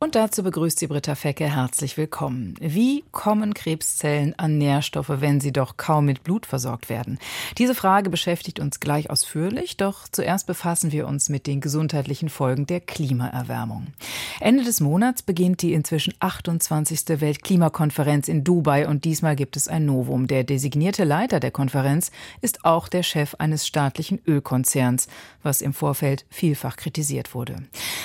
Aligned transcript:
Und 0.00 0.14
dazu 0.14 0.44
begrüßt 0.44 0.78
sie 0.78 0.86
Britta 0.86 1.16
Fecke 1.16 1.52
herzlich 1.52 1.96
willkommen. 1.96 2.54
Wie 2.60 3.02
kommen 3.10 3.52
Krebszellen 3.52 4.32
an 4.38 4.56
Nährstoffe, 4.56 5.10
wenn 5.20 5.40
sie 5.40 5.52
doch 5.52 5.76
kaum 5.76 6.04
mit 6.04 6.22
Blut 6.22 6.46
versorgt 6.46 6.88
werden? 6.88 7.18
Diese 7.58 7.74
Frage 7.74 8.08
beschäftigt 8.08 8.60
uns 8.60 8.78
gleich 8.78 9.10
ausführlich, 9.10 9.76
doch 9.76 10.06
zuerst 10.06 10.46
befassen 10.46 10.92
wir 10.92 11.08
uns 11.08 11.28
mit 11.30 11.48
den 11.48 11.60
gesundheitlichen 11.60 12.28
Folgen 12.28 12.64
der 12.64 12.78
Klimaerwärmung. 12.78 13.88
Ende 14.38 14.62
des 14.62 14.80
Monats 14.80 15.22
beginnt 15.22 15.62
die 15.62 15.72
inzwischen 15.72 16.14
28. 16.20 17.20
Weltklimakonferenz 17.20 18.28
in 18.28 18.44
Dubai 18.44 18.86
und 18.86 19.04
diesmal 19.04 19.34
gibt 19.34 19.56
es 19.56 19.66
ein 19.66 19.84
Novum. 19.84 20.28
Der 20.28 20.44
designierte 20.44 21.02
Leiter 21.02 21.40
der 21.40 21.50
Konferenz 21.50 22.12
ist 22.40 22.64
auch 22.64 22.86
der 22.86 23.02
Chef 23.02 23.34
eines 23.40 23.66
staatlichen 23.66 24.20
Ölkonzerns, 24.28 25.08
was 25.42 25.60
im 25.60 25.74
Vorfeld 25.74 26.24
vielfach 26.30 26.76
kritisiert 26.76 27.34
wurde. 27.34 27.56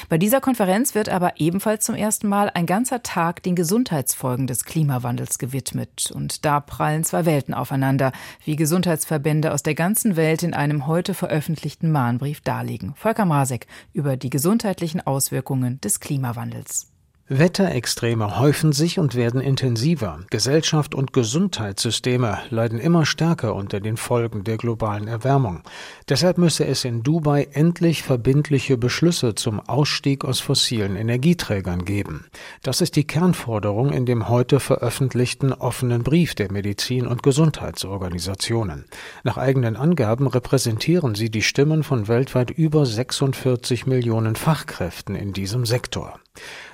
Bei 0.09 0.17
dieser 0.17 0.41
Konferenz 0.41 0.95
wird 0.95 1.07
aber 1.07 1.33
ebenfalls 1.37 1.82
zum 1.83 1.95
ersten 1.95 2.27
Mal 2.27 2.49
ein 2.53 2.65
ganzer 2.65 3.03
Tag 3.03 3.43
den 3.43 3.55
Gesundheitsfolgen 3.55 4.47
des 4.47 4.65
Klimawandels 4.65 5.37
gewidmet. 5.37 6.11
Und 6.13 6.45
da 6.45 6.59
prallen 6.59 7.03
zwei 7.03 7.25
Welten 7.25 7.53
aufeinander, 7.53 8.11
wie 8.45 8.55
Gesundheitsverbände 8.55 9.53
aus 9.53 9.63
der 9.63 9.75
ganzen 9.75 10.15
Welt 10.15 10.43
in 10.43 10.53
einem 10.53 10.87
heute 10.87 11.13
veröffentlichten 11.13 11.91
Mahnbrief 11.91 12.41
darlegen. 12.41 12.93
Volker 12.95 13.25
Masek 13.25 13.67
über 13.93 14.17
die 14.17 14.29
gesundheitlichen 14.29 15.01
Auswirkungen 15.01 15.81
des 15.81 15.99
Klimawandels. 15.99 16.92
Wetterextreme 17.29 18.37
häufen 18.37 18.73
sich 18.73 18.99
und 18.99 19.15
werden 19.15 19.39
intensiver. 19.39 20.19
Gesellschaft 20.29 20.93
und 20.93 21.13
Gesundheitssysteme 21.13 22.39
leiden 22.49 22.79
immer 22.79 23.05
stärker 23.05 23.55
unter 23.55 23.79
den 23.79 23.95
Folgen 23.95 24.43
der 24.43 24.57
globalen 24.57 25.07
Erwärmung. 25.07 25.63
Deshalb 26.09 26.37
müsse 26.37 26.65
es 26.65 26.83
in 26.83 27.01
Dubai 27.01 27.47
endlich 27.53 28.03
verbindliche 28.03 28.75
Beschlüsse 28.75 29.35
zum 29.35 29.61
Ausstieg 29.61 30.25
aus 30.25 30.41
fossilen 30.41 30.97
Energieträgern 30.97 31.85
geben. 31.85 32.25
Das 32.61 32.81
ist 32.81 32.97
die 32.97 33.07
Kernforderung 33.07 33.93
in 33.93 34.05
dem 34.05 34.27
heute 34.27 34.59
veröffentlichten 34.59 35.53
offenen 35.53 36.03
Brief 36.03 36.35
der 36.35 36.51
Medizin- 36.51 37.07
und 37.07 37.23
Gesundheitsorganisationen. 37.23 38.83
Nach 39.23 39.37
eigenen 39.37 39.77
Angaben 39.77 40.27
repräsentieren 40.27 41.15
sie 41.15 41.29
die 41.29 41.41
Stimmen 41.41 41.83
von 41.83 42.09
weltweit 42.09 42.51
über 42.51 42.85
46 42.85 43.85
Millionen 43.85 44.35
Fachkräften 44.35 45.15
in 45.15 45.31
diesem 45.31 45.65
Sektor. 45.65 46.19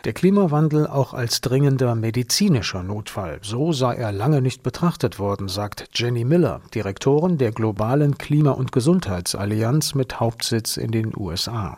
Der 0.05 0.13
Klimawandel 0.49 0.87
auch 0.87 1.13
als 1.13 1.41
dringender 1.41 1.93
medizinischer 1.93 2.81
Notfall. 2.81 3.39
So 3.43 3.71
sei 3.71 3.93
er 3.93 4.11
lange 4.11 4.41
nicht 4.41 4.63
betrachtet 4.63 5.19
worden, 5.19 5.47
sagt 5.47 5.89
Jenny 5.93 6.23
Miller, 6.23 6.61
Direktorin 6.73 7.37
der 7.37 7.51
globalen 7.51 8.17
Klima- 8.17 8.53
und 8.53 8.71
Gesundheitsallianz 8.71 9.93
mit 9.93 10.19
Hauptsitz 10.19 10.77
in 10.77 10.91
den 10.91 11.13
USA. 11.15 11.77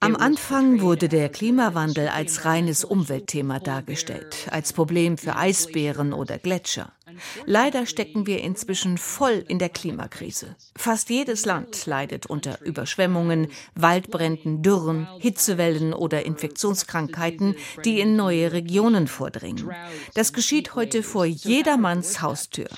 Am 0.00 0.16
Anfang 0.16 0.80
wurde 0.80 1.08
der 1.08 1.28
Klimawandel 1.28 2.08
als 2.08 2.44
reines 2.44 2.84
Umweltthema 2.84 3.60
dargestellt, 3.60 4.48
als 4.50 4.72
Problem 4.72 5.18
für 5.18 5.36
Eisbären 5.36 6.12
oder 6.12 6.38
Gletscher. 6.38 6.95
Leider 7.44 7.86
stecken 7.86 8.26
wir 8.26 8.42
inzwischen 8.42 8.98
voll 8.98 9.44
in 9.48 9.58
der 9.58 9.68
Klimakrise. 9.68 10.56
Fast 10.76 11.10
jedes 11.10 11.44
Land 11.44 11.86
leidet 11.86 12.26
unter 12.26 12.60
Überschwemmungen, 12.62 13.48
Waldbränden, 13.74 14.62
Dürren, 14.62 15.08
Hitzewellen 15.18 15.92
oder 15.92 16.24
Infektionskrankheiten, 16.24 17.56
die 17.84 18.00
in 18.00 18.16
neue 18.16 18.52
Regionen 18.52 19.06
vordringen. 19.06 19.70
Das 20.14 20.32
geschieht 20.32 20.74
heute 20.74 21.02
vor 21.02 21.24
jedermanns 21.24 22.20
Haustür. 22.22 22.68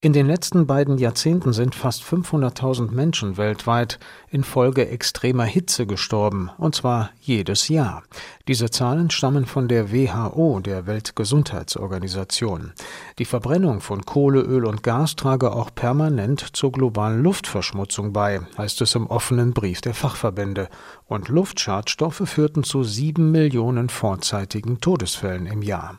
In 0.00 0.12
den 0.12 0.28
letzten 0.28 0.68
beiden 0.68 0.96
Jahrzehnten 0.96 1.52
sind 1.52 1.74
fast 1.74 2.04
500.000 2.04 2.92
Menschen 2.92 3.36
weltweit 3.36 3.98
infolge 4.30 4.88
extremer 4.88 5.42
Hitze 5.42 5.88
gestorben, 5.88 6.50
und 6.56 6.76
zwar 6.76 7.10
jedes 7.20 7.66
Jahr. 7.66 8.04
Diese 8.46 8.70
Zahlen 8.70 9.10
stammen 9.10 9.44
von 9.44 9.66
der 9.66 9.90
WHO, 9.90 10.60
der 10.60 10.86
Weltgesundheitsorganisation. 10.86 12.74
Die 13.18 13.24
Verbrennung 13.24 13.80
von 13.80 14.06
Kohle, 14.06 14.40
Öl 14.40 14.66
und 14.66 14.84
Gas 14.84 15.16
trage 15.16 15.50
auch 15.50 15.74
permanent 15.74 16.46
zur 16.52 16.70
globalen 16.70 17.20
Luftverschmutzung 17.20 18.12
bei, 18.12 18.42
heißt 18.56 18.80
es 18.82 18.94
im 18.94 19.08
offenen 19.08 19.52
Brief 19.52 19.80
der 19.80 19.94
Fachverbände. 19.94 20.68
Und 21.06 21.28
Luftschadstoffe 21.28 22.22
führten 22.24 22.62
zu 22.62 22.84
sieben 22.84 23.32
Millionen 23.32 23.88
vorzeitigen 23.88 24.80
Todesfällen 24.80 25.46
im 25.46 25.62
Jahr. 25.62 25.98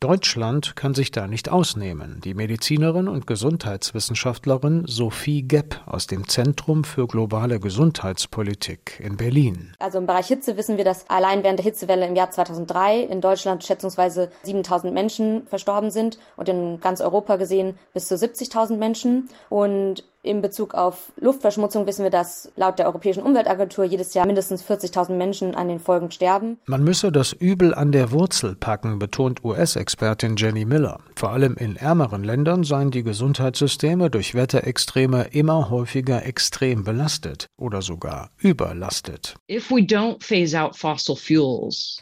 Deutschland 0.00 0.74
kann 0.74 0.94
sich 0.94 1.12
da 1.12 1.28
nicht 1.28 1.48
ausnehmen. 1.48 2.20
Die 2.24 2.34
Medizinerin 2.34 3.08
und 3.08 3.26
Gesundheitswissenschaftlerin 3.26 4.84
Sophie 4.86 5.42
Gepp 5.42 5.80
aus 5.86 6.06
dem 6.06 6.28
Zentrum 6.28 6.84
für 6.84 7.06
globale 7.06 7.60
Gesundheitspolitik 7.60 9.00
in 9.00 9.16
Berlin. 9.16 9.74
Also 9.78 9.98
im 9.98 10.06
Bereich 10.06 10.26
Hitze 10.26 10.56
wissen 10.56 10.76
wir, 10.76 10.84
dass 10.84 11.08
allein 11.08 11.44
während 11.44 11.60
der 11.60 11.64
Hitzewelle 11.64 12.06
im 12.06 12.16
Jahr 12.16 12.30
2003 12.30 13.00
in 13.00 13.20
Deutschland 13.20 13.62
schätzungsweise 13.64 14.30
7000 14.42 14.92
Menschen 14.92 15.46
verstorben 15.46 15.90
sind 15.90 16.18
und 16.36 16.48
in 16.48 16.80
ganz 16.80 17.00
Europa 17.00 17.36
gesehen 17.36 17.78
bis 17.94 18.08
zu 18.08 18.16
70.000 18.16 18.76
Menschen. 18.76 19.28
Und 19.48 20.04
in 20.24 20.40
Bezug 20.40 20.74
auf 20.74 21.12
Luftverschmutzung 21.20 21.86
wissen 21.86 22.04
wir, 22.04 22.10
dass 22.10 22.52
laut 22.54 22.78
der 22.78 22.86
Europäischen 22.86 23.24
Umweltagentur 23.24 23.84
jedes 23.84 24.14
Jahr 24.14 24.24
mindestens 24.24 24.62
40.000 24.62 25.14
Menschen 25.14 25.56
an 25.56 25.66
den 25.66 25.80
Folgen 25.80 26.12
sterben. 26.12 26.58
Man 26.66 26.84
müsse 26.84 27.10
das 27.10 27.32
Übel 27.32 27.74
an 27.74 27.90
der 27.90 28.12
Wurzel 28.12 28.54
packen, 28.54 29.00
betont 29.00 29.44
US-Expertin 29.44 30.36
Jenny 30.36 30.64
Miller. 30.64 31.00
Vor 31.16 31.30
allem 31.30 31.56
in 31.56 31.74
ärmeren 31.74 32.22
Ländern 32.22 32.62
seien 32.62 32.92
die 32.92 33.02
Gesundheitssysteme 33.02 34.10
durch 34.10 34.34
Wetterextreme 34.34 35.28
immer 35.32 35.70
häufiger 35.70 36.24
extrem 36.24 36.84
belastet 36.84 37.46
oder 37.56 37.82
sogar 37.82 38.30
überlastet. 38.38 39.34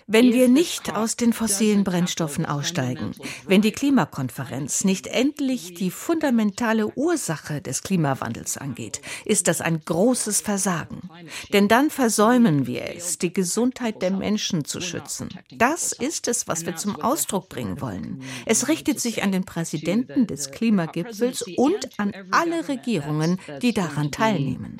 Wenn 0.06 0.32
wir 0.32 0.48
nicht 0.48 0.94
aus 0.94 1.16
den 1.16 1.32
fossilen 1.32 1.84
Brennstoffen 1.84 2.44
aussteigen, 2.44 3.12
wenn 3.46 3.62
die 3.62 3.72
Klimakonferenz 3.72 4.84
nicht 4.84 5.06
endlich 5.06 5.72
die 5.74 5.90
fundamentale 5.90 6.86
Ursache 6.94 7.62
des 7.62 7.82
Klimawandels 7.82 8.09
Klimawandels 8.10 8.56
angeht, 8.56 9.00
ist 9.24 9.48
das 9.48 9.60
ein 9.60 9.80
großes 9.84 10.40
Versagen. 10.40 11.08
Denn 11.52 11.68
dann 11.68 11.90
versäumen 11.90 12.66
wir 12.66 12.82
es, 12.96 13.18
die 13.18 13.32
Gesundheit 13.32 14.02
der 14.02 14.10
Menschen 14.10 14.64
zu 14.64 14.80
schützen. 14.80 15.28
Das 15.50 15.92
ist 15.92 16.28
es, 16.28 16.48
was 16.48 16.66
wir 16.66 16.76
zum 16.76 17.00
Ausdruck 17.00 17.48
bringen 17.48 17.80
wollen. 17.80 18.22
Es 18.46 18.68
richtet 18.68 19.00
sich 19.00 19.22
an 19.22 19.32
den 19.32 19.44
Präsidenten 19.44 20.26
des 20.26 20.50
Klimagipfels 20.50 21.42
und 21.56 21.88
an 21.98 22.12
alle 22.30 22.68
Regierungen, 22.68 23.38
die 23.62 23.72
daran 23.72 24.10
teilnehmen. 24.10 24.76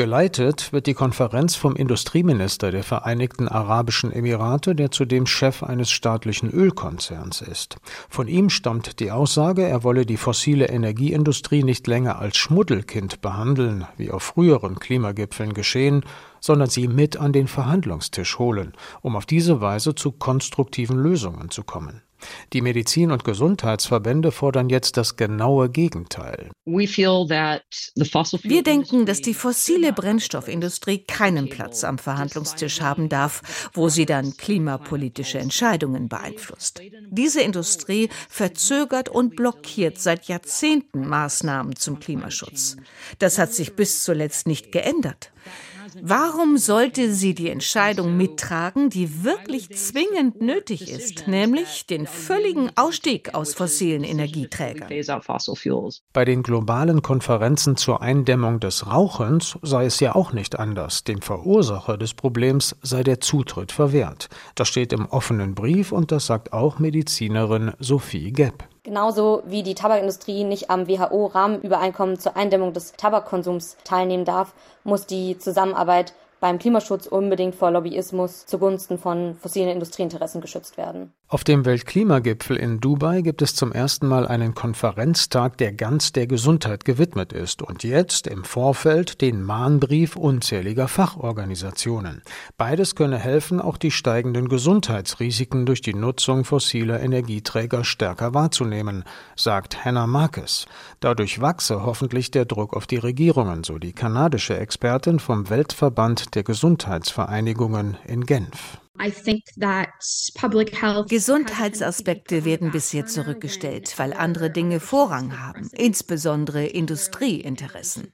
Geleitet 0.00 0.72
wird 0.72 0.86
die 0.86 0.94
Konferenz 0.94 1.56
vom 1.56 1.76
Industrieminister 1.76 2.70
der 2.70 2.82
Vereinigten 2.82 3.48
Arabischen 3.48 4.10
Emirate, 4.10 4.74
der 4.74 4.90
zudem 4.90 5.26
Chef 5.26 5.62
eines 5.62 5.90
staatlichen 5.90 6.48
Ölkonzerns 6.48 7.42
ist. 7.42 7.76
Von 8.08 8.26
ihm 8.26 8.48
stammt 8.48 8.98
die 9.00 9.10
Aussage, 9.10 9.68
er 9.68 9.84
wolle 9.84 10.06
die 10.06 10.16
fossile 10.16 10.70
Energieindustrie 10.70 11.64
nicht 11.64 11.86
länger 11.86 12.18
als 12.18 12.38
Schmuddelkind 12.38 13.20
behandeln, 13.20 13.86
wie 13.98 14.10
auf 14.10 14.22
früheren 14.22 14.78
Klimagipfeln 14.78 15.52
geschehen, 15.52 16.02
sondern 16.40 16.70
sie 16.70 16.88
mit 16.88 17.18
an 17.18 17.34
den 17.34 17.46
Verhandlungstisch 17.46 18.38
holen, 18.38 18.72
um 19.02 19.16
auf 19.16 19.26
diese 19.26 19.60
Weise 19.60 19.94
zu 19.94 20.12
konstruktiven 20.12 20.96
Lösungen 20.96 21.50
zu 21.50 21.62
kommen. 21.62 22.00
Die 22.52 22.60
Medizin- 22.60 23.10
und 23.10 23.24
Gesundheitsverbände 23.24 24.32
fordern 24.32 24.68
jetzt 24.68 24.96
das 24.96 25.16
genaue 25.16 25.70
Gegenteil. 25.70 26.50
Wir 26.64 28.62
denken, 28.62 29.06
dass 29.06 29.20
die 29.20 29.34
fossile 29.34 29.92
Brennstoffindustrie 29.92 30.98
keinen 31.04 31.48
Platz 31.48 31.84
am 31.84 31.98
Verhandlungstisch 31.98 32.80
haben 32.80 33.08
darf, 33.08 33.70
wo 33.72 33.88
sie 33.88 34.06
dann 34.06 34.36
klimapolitische 34.36 35.38
Entscheidungen 35.38 36.08
beeinflusst. 36.08 36.80
Diese 37.10 37.40
Industrie 37.40 38.08
verzögert 38.28 39.08
und 39.08 39.36
blockiert 39.36 39.98
seit 39.98 40.26
Jahrzehnten 40.28 41.08
Maßnahmen 41.08 41.76
zum 41.76 42.00
Klimaschutz. 42.00 42.76
Das 43.18 43.38
hat 43.38 43.52
sich 43.52 43.74
bis 43.74 44.04
zuletzt 44.04 44.46
nicht 44.46 44.72
geändert. 44.72 45.32
Warum 46.02 46.56
sollte 46.56 47.12
sie 47.12 47.34
die 47.34 47.50
Entscheidung 47.50 48.16
mittragen, 48.16 48.90
die 48.90 49.24
wirklich 49.24 49.70
zwingend 49.76 50.40
nötig 50.40 50.90
ist, 50.90 51.26
nämlich 51.28 51.86
den 51.86 52.06
völligen 52.06 52.70
Ausstieg 52.76 53.34
aus 53.34 53.54
fossilen 53.54 54.04
Energieträgern? 54.04 54.88
Bei 56.12 56.24
den 56.24 56.42
globalen 56.42 57.02
Konferenzen 57.02 57.76
zur 57.76 58.02
Eindämmung 58.02 58.60
des 58.60 58.86
Rauchens 58.86 59.58
sei 59.62 59.86
es 59.86 60.00
ja 60.00 60.14
auch 60.14 60.32
nicht 60.32 60.58
anders. 60.58 61.04
Dem 61.04 61.22
Verursacher 61.22 61.96
des 61.96 62.14
Problems 62.14 62.76
sei 62.82 63.02
der 63.02 63.20
Zutritt 63.20 63.72
verwehrt. 63.72 64.28
Das 64.54 64.68
steht 64.68 64.92
im 64.92 65.06
offenen 65.06 65.54
Brief 65.54 65.92
und 65.92 66.12
das 66.12 66.26
sagt 66.26 66.52
auch 66.52 66.78
Medizinerin 66.78 67.72
Sophie 67.78 68.32
Gepp. 68.32 68.64
Genauso 68.90 69.44
wie 69.46 69.62
die 69.62 69.76
Tabakindustrie 69.76 70.42
nicht 70.42 70.68
am 70.68 70.88
WHO-Rahmenübereinkommen 70.88 72.18
zur 72.18 72.36
Eindämmung 72.36 72.72
des 72.72 72.90
Tabakkonsums 72.94 73.76
teilnehmen 73.84 74.24
darf, 74.24 74.52
muss 74.82 75.06
die 75.06 75.38
Zusammenarbeit 75.38 76.12
beim 76.40 76.58
Klimaschutz 76.58 77.06
unbedingt 77.06 77.54
vor 77.54 77.70
Lobbyismus 77.70 78.46
zugunsten 78.46 78.98
von 78.98 79.34
fossilen 79.34 79.68
Industrieinteressen 79.68 80.40
geschützt 80.40 80.76
werden. 80.78 81.12
Auf 81.28 81.44
dem 81.44 81.64
Weltklimagipfel 81.64 82.56
in 82.56 82.80
Dubai 82.80 83.20
gibt 83.20 83.40
es 83.40 83.54
zum 83.54 83.70
ersten 83.70 84.08
Mal 84.08 84.26
einen 84.26 84.54
Konferenztag, 84.54 85.58
der 85.58 85.72
ganz 85.72 86.12
der 86.12 86.26
Gesundheit 86.26 86.84
gewidmet 86.84 87.32
ist 87.32 87.62
und 87.62 87.84
jetzt 87.84 88.26
im 88.26 88.42
Vorfeld 88.42 89.20
den 89.20 89.44
Mahnbrief 89.44 90.16
unzähliger 90.16 90.88
Fachorganisationen. 90.88 92.22
Beides 92.56 92.96
könne 92.96 93.18
helfen, 93.18 93.60
auch 93.60 93.76
die 93.76 93.92
steigenden 93.92 94.48
Gesundheitsrisiken 94.48 95.66
durch 95.66 95.82
die 95.82 95.94
Nutzung 95.94 96.44
fossiler 96.44 97.00
Energieträger 97.00 97.84
stärker 97.84 98.34
wahrzunehmen, 98.34 99.04
sagt 99.36 99.84
Hannah 99.84 100.08
Marcus. 100.08 100.66
Dadurch 100.98 101.40
wachse 101.40 101.84
hoffentlich 101.84 102.32
der 102.32 102.44
Druck 102.44 102.74
auf 102.74 102.88
die 102.88 102.96
Regierungen, 102.96 103.62
so 103.62 103.78
die 103.78 103.92
kanadische 103.92 104.58
Expertin 104.58 105.20
vom 105.20 105.48
Weltverband 105.48 106.29
der 106.34 106.42
Gesundheitsvereinigungen 106.42 107.96
in 108.06 108.24
Genf. 108.26 108.78
Gesundheitsaspekte 111.08 112.44
werden 112.44 112.70
bisher 112.70 113.06
zurückgestellt, 113.06 113.94
weil 113.98 114.12
andere 114.12 114.50
Dinge 114.50 114.78
Vorrang 114.78 115.40
haben, 115.40 115.70
insbesondere 115.72 116.66
Industrieinteressen. 116.66 118.12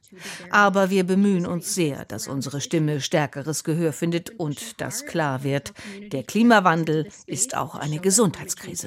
Aber 0.51 0.91
wir 0.91 1.05
bemühen 1.05 1.45
uns 1.45 1.75
sehr, 1.75 2.05
dass 2.05 2.29
unsere 2.29 2.61
Stimme 2.61 3.01
stärkeres 3.01 3.65
Gehör 3.65 3.93
findet 3.93 4.39
und 4.39 4.81
dass 4.81 5.07
klar 5.07 5.43
wird, 5.43 5.73
der 6.13 6.23
Klimawandel 6.23 7.09
ist 7.27 7.57
auch 7.57 7.75
eine 7.75 7.99
Gesundheitskrise. 7.99 8.87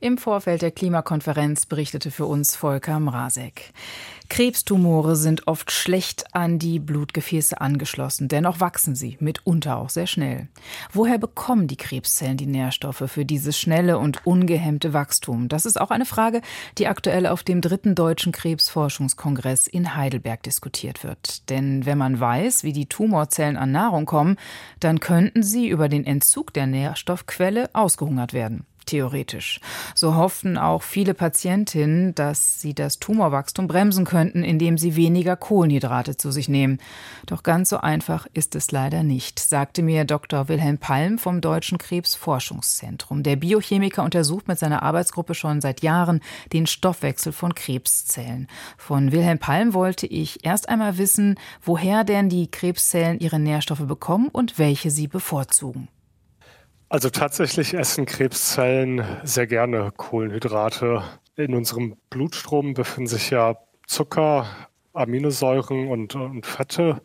Im 0.00 0.16
Vorfeld 0.16 0.62
der 0.62 0.70
Klimakonferenz 0.70 1.66
berichtete 1.66 2.12
für 2.12 2.26
uns 2.26 2.54
Volker 2.54 3.00
Mrazek. 3.00 3.72
Krebstumore 4.28 5.16
sind 5.16 5.48
oft 5.48 5.72
schlecht 5.72 6.36
an 6.36 6.60
die 6.60 6.78
Blutgefäße 6.78 7.60
angeschlossen, 7.60 8.28
dennoch 8.28 8.60
wachsen 8.60 8.94
sie, 8.94 9.16
mitunter 9.18 9.78
auch 9.78 9.88
sehr 9.88 10.06
schnell. 10.06 10.46
Woher 10.92 11.18
bekommen 11.18 11.66
die 11.66 11.76
Krebszellen 11.76 12.36
die 12.36 12.46
Nährstoffe 12.46 13.02
für 13.06 13.24
dieses 13.24 13.58
schnelle 13.58 13.98
und 13.98 14.24
ungehemmte 14.24 14.92
Wachstum? 14.92 15.48
Das 15.48 15.66
ist 15.66 15.80
auch 15.80 15.90
eine 15.90 16.04
Frage, 16.04 16.42
die 16.76 16.86
aktuell 16.86 17.26
auf 17.26 17.42
dem 17.42 17.60
dritten 17.60 17.96
deutschen 17.96 18.30
Krebsforschungskongress 18.30 19.66
in 19.66 19.96
Heidelberg 19.96 20.44
diskutiert 20.44 21.02
wird. 21.02 21.48
Denn 21.50 21.86
wenn 21.86 21.98
man 21.98 22.20
weiß, 22.20 22.62
wie 22.62 22.72
die 22.72 22.86
Tumorzellen 22.86 23.56
an 23.56 23.72
Nahrung 23.72 24.06
kommen, 24.06 24.36
dann 24.78 25.00
könnten 25.00 25.42
sie 25.42 25.68
über 25.68 25.88
den 25.88 26.04
Entzug 26.04 26.52
der 26.52 26.68
Nährstoffquelle 26.68 27.70
ausgehungert 27.72 28.32
werden 28.32 28.64
theoretisch. 28.88 29.60
So 29.94 30.16
hofften 30.16 30.56
auch 30.56 30.82
viele 30.82 31.14
Patientinnen, 31.14 32.14
dass 32.14 32.60
sie 32.60 32.74
das 32.74 32.98
Tumorwachstum 32.98 33.68
bremsen 33.68 34.04
könnten, 34.04 34.42
indem 34.42 34.78
sie 34.78 34.96
weniger 34.96 35.36
Kohlenhydrate 35.36 36.16
zu 36.16 36.30
sich 36.30 36.48
nehmen. 36.48 36.78
Doch 37.26 37.42
ganz 37.42 37.68
so 37.68 37.78
einfach 37.78 38.26
ist 38.34 38.54
es 38.54 38.70
leider 38.70 39.02
nicht, 39.02 39.38
sagte 39.38 39.82
mir 39.82 40.04
Dr. 40.04 40.48
Wilhelm 40.48 40.78
Palm 40.78 41.18
vom 41.18 41.40
Deutschen 41.40 41.78
Krebsforschungszentrum. 41.78 43.22
Der 43.22 43.36
Biochemiker 43.36 44.02
untersucht 44.02 44.48
mit 44.48 44.58
seiner 44.58 44.82
Arbeitsgruppe 44.82 45.34
schon 45.34 45.60
seit 45.60 45.82
Jahren 45.82 46.20
den 46.52 46.66
Stoffwechsel 46.66 47.32
von 47.32 47.54
Krebszellen. 47.54 48.48
Von 48.76 49.12
Wilhelm 49.12 49.38
Palm 49.38 49.74
wollte 49.74 50.06
ich 50.06 50.44
erst 50.44 50.68
einmal 50.68 50.98
wissen, 50.98 51.36
woher 51.62 52.04
denn 52.04 52.28
die 52.28 52.50
Krebszellen 52.50 53.20
ihre 53.20 53.38
Nährstoffe 53.38 53.86
bekommen 53.86 54.28
und 54.28 54.58
welche 54.58 54.90
sie 54.90 55.08
bevorzugen. 55.08 55.88
Also 56.90 57.10
tatsächlich 57.10 57.74
essen 57.74 58.06
Krebszellen 58.06 59.04
sehr 59.22 59.46
gerne 59.46 59.92
Kohlenhydrate. 59.94 61.02
In 61.36 61.54
unserem 61.54 61.98
Blutstrom 62.08 62.72
befinden 62.72 63.08
sich 63.08 63.28
ja 63.28 63.58
Zucker, 63.86 64.46
Aminosäuren 64.94 65.88
und, 65.88 66.14
und 66.14 66.46
Fette, 66.46 67.02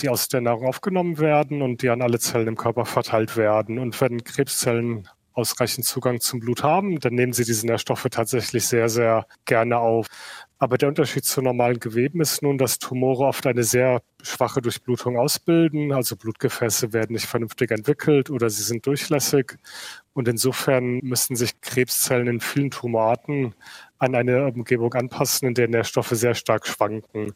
die 0.00 0.10
aus 0.10 0.28
der 0.28 0.42
Nahrung 0.42 0.68
aufgenommen 0.68 1.18
werden 1.18 1.60
und 1.60 1.82
die 1.82 1.90
an 1.90 2.02
alle 2.02 2.20
Zellen 2.20 2.46
im 2.46 2.56
Körper 2.56 2.84
verteilt 2.84 3.36
werden. 3.36 3.80
Und 3.80 4.00
wenn 4.00 4.22
Krebszellen 4.22 5.08
ausreichend 5.32 5.84
Zugang 5.84 6.20
zum 6.20 6.38
Blut 6.38 6.62
haben, 6.62 7.00
dann 7.00 7.14
nehmen 7.14 7.32
sie 7.32 7.44
diese 7.44 7.66
Nährstoffe 7.66 8.06
tatsächlich 8.08 8.64
sehr, 8.66 8.88
sehr 8.88 9.26
gerne 9.44 9.78
auf. 9.78 10.06
Aber 10.58 10.78
der 10.78 10.88
Unterschied 10.88 11.24
zu 11.24 11.42
normalen 11.42 11.80
Geweben 11.80 12.20
ist 12.20 12.42
nun, 12.42 12.56
dass 12.56 12.78
Tumore 12.78 13.26
oft 13.26 13.46
eine 13.46 13.62
sehr 13.62 14.00
schwache 14.22 14.62
Durchblutung 14.62 15.18
ausbilden. 15.18 15.92
Also 15.92 16.16
Blutgefäße 16.16 16.94
werden 16.94 17.12
nicht 17.12 17.26
vernünftig 17.26 17.70
entwickelt 17.70 18.30
oder 18.30 18.48
sie 18.48 18.62
sind 18.62 18.86
durchlässig. 18.86 19.58
Und 20.16 20.28
insofern 20.28 21.00
müssen 21.02 21.36
sich 21.36 21.60
Krebszellen 21.60 22.26
in 22.26 22.40
vielen 22.40 22.70
Tumorarten 22.70 23.54
an 23.98 24.14
eine 24.14 24.46
Umgebung 24.46 24.94
anpassen, 24.94 25.46
in 25.46 25.52
der 25.52 25.68
Nährstoffe 25.68 26.08
sehr 26.08 26.34
stark 26.34 26.66
schwanken. 26.66 27.34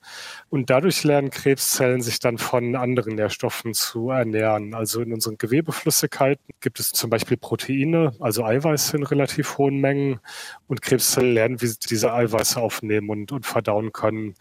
Und 0.49 0.71
dadurch 0.71 1.05
lernen 1.05 1.29
Krebszellen 1.29 2.01
sich 2.01 2.21
dann 2.21 2.39
von 2.39 2.77
anderen 2.77 3.17
Nährstoffen 3.17 3.75
zu 3.75 4.09
ernähren. 4.09 4.73
Also 4.73 5.03
in 5.03 5.13
unseren 5.13 5.37
Gewebeflüssigkeiten 5.37 6.43
gibt 6.61 6.81
es 6.81 6.93
zum 6.93 7.11
Beispiel 7.11 7.37
Proteine, 7.37 8.15
also 8.19 8.45
Eiweiße 8.45 8.97
in 8.97 9.03
relativ 9.03 9.59
hohen 9.59 9.79
Mengen. 9.83 10.19
Und 10.67 10.81
Krebszellen 10.81 11.35
lernen, 11.35 11.61
wie 11.61 11.67
sie 11.67 11.77
diese 11.81 12.15
Eiweiße 12.15 12.59
aufnehmen 12.59 13.11
und, 13.11 13.31
und 13.31 13.45
verdauen 13.45 13.93
können. 13.93 14.37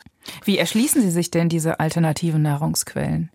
Wie 0.46 0.58
erschließen 0.58 1.02
Sie 1.02 1.12
sich 1.12 1.30
denn 1.30 1.50
diese 1.50 1.82
alternativen 1.82 2.42
Nahrungsquellen? 2.42 3.32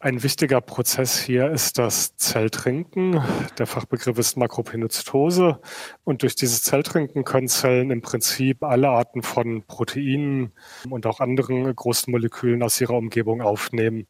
Ein 0.00 0.22
wichtiger 0.22 0.60
Prozess 0.60 1.18
hier 1.18 1.50
ist 1.50 1.76
das 1.76 2.14
Zelltrinken. 2.14 3.20
Der 3.58 3.66
Fachbegriff 3.66 4.16
ist 4.16 4.36
Makropinozytose. 4.36 5.60
Und 6.04 6.22
durch 6.22 6.36
dieses 6.36 6.62
Zelltrinken 6.62 7.24
können 7.24 7.48
Zellen 7.48 7.90
im 7.90 8.00
Prinzip 8.00 8.62
alle 8.62 8.90
Arten 8.90 9.22
von 9.22 9.64
Proteinen 9.64 10.52
und 10.88 11.04
auch 11.04 11.18
anderen 11.18 11.74
großen 11.74 12.12
Molekülen 12.12 12.62
aus 12.62 12.80
ihrer 12.80 12.94
Umgebung 12.94 13.42
aufnehmen. 13.42 14.06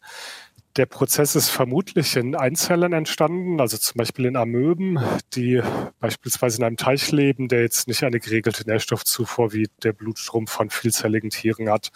Der 0.76 0.84
Prozess 0.84 1.34
ist 1.34 1.48
vermutlich 1.48 2.16
in 2.16 2.36
Einzellern 2.36 2.92
entstanden, 2.92 3.58
also 3.58 3.78
zum 3.78 3.96
Beispiel 3.96 4.26
in 4.26 4.36
Amöben, 4.36 4.98
die 5.34 5.62
beispielsweise 6.00 6.58
in 6.58 6.64
einem 6.64 6.76
Teich 6.76 7.10
leben, 7.12 7.48
der 7.48 7.62
jetzt 7.62 7.88
nicht 7.88 8.04
eine 8.04 8.20
geregelte 8.20 8.64
Nährstoffzufuhr 8.68 9.54
wie 9.54 9.68
der 9.82 9.94
Blutstrom 9.94 10.46
von 10.48 10.68
vielzelligen 10.68 11.30
Tieren 11.30 11.70
hat. 11.70 11.88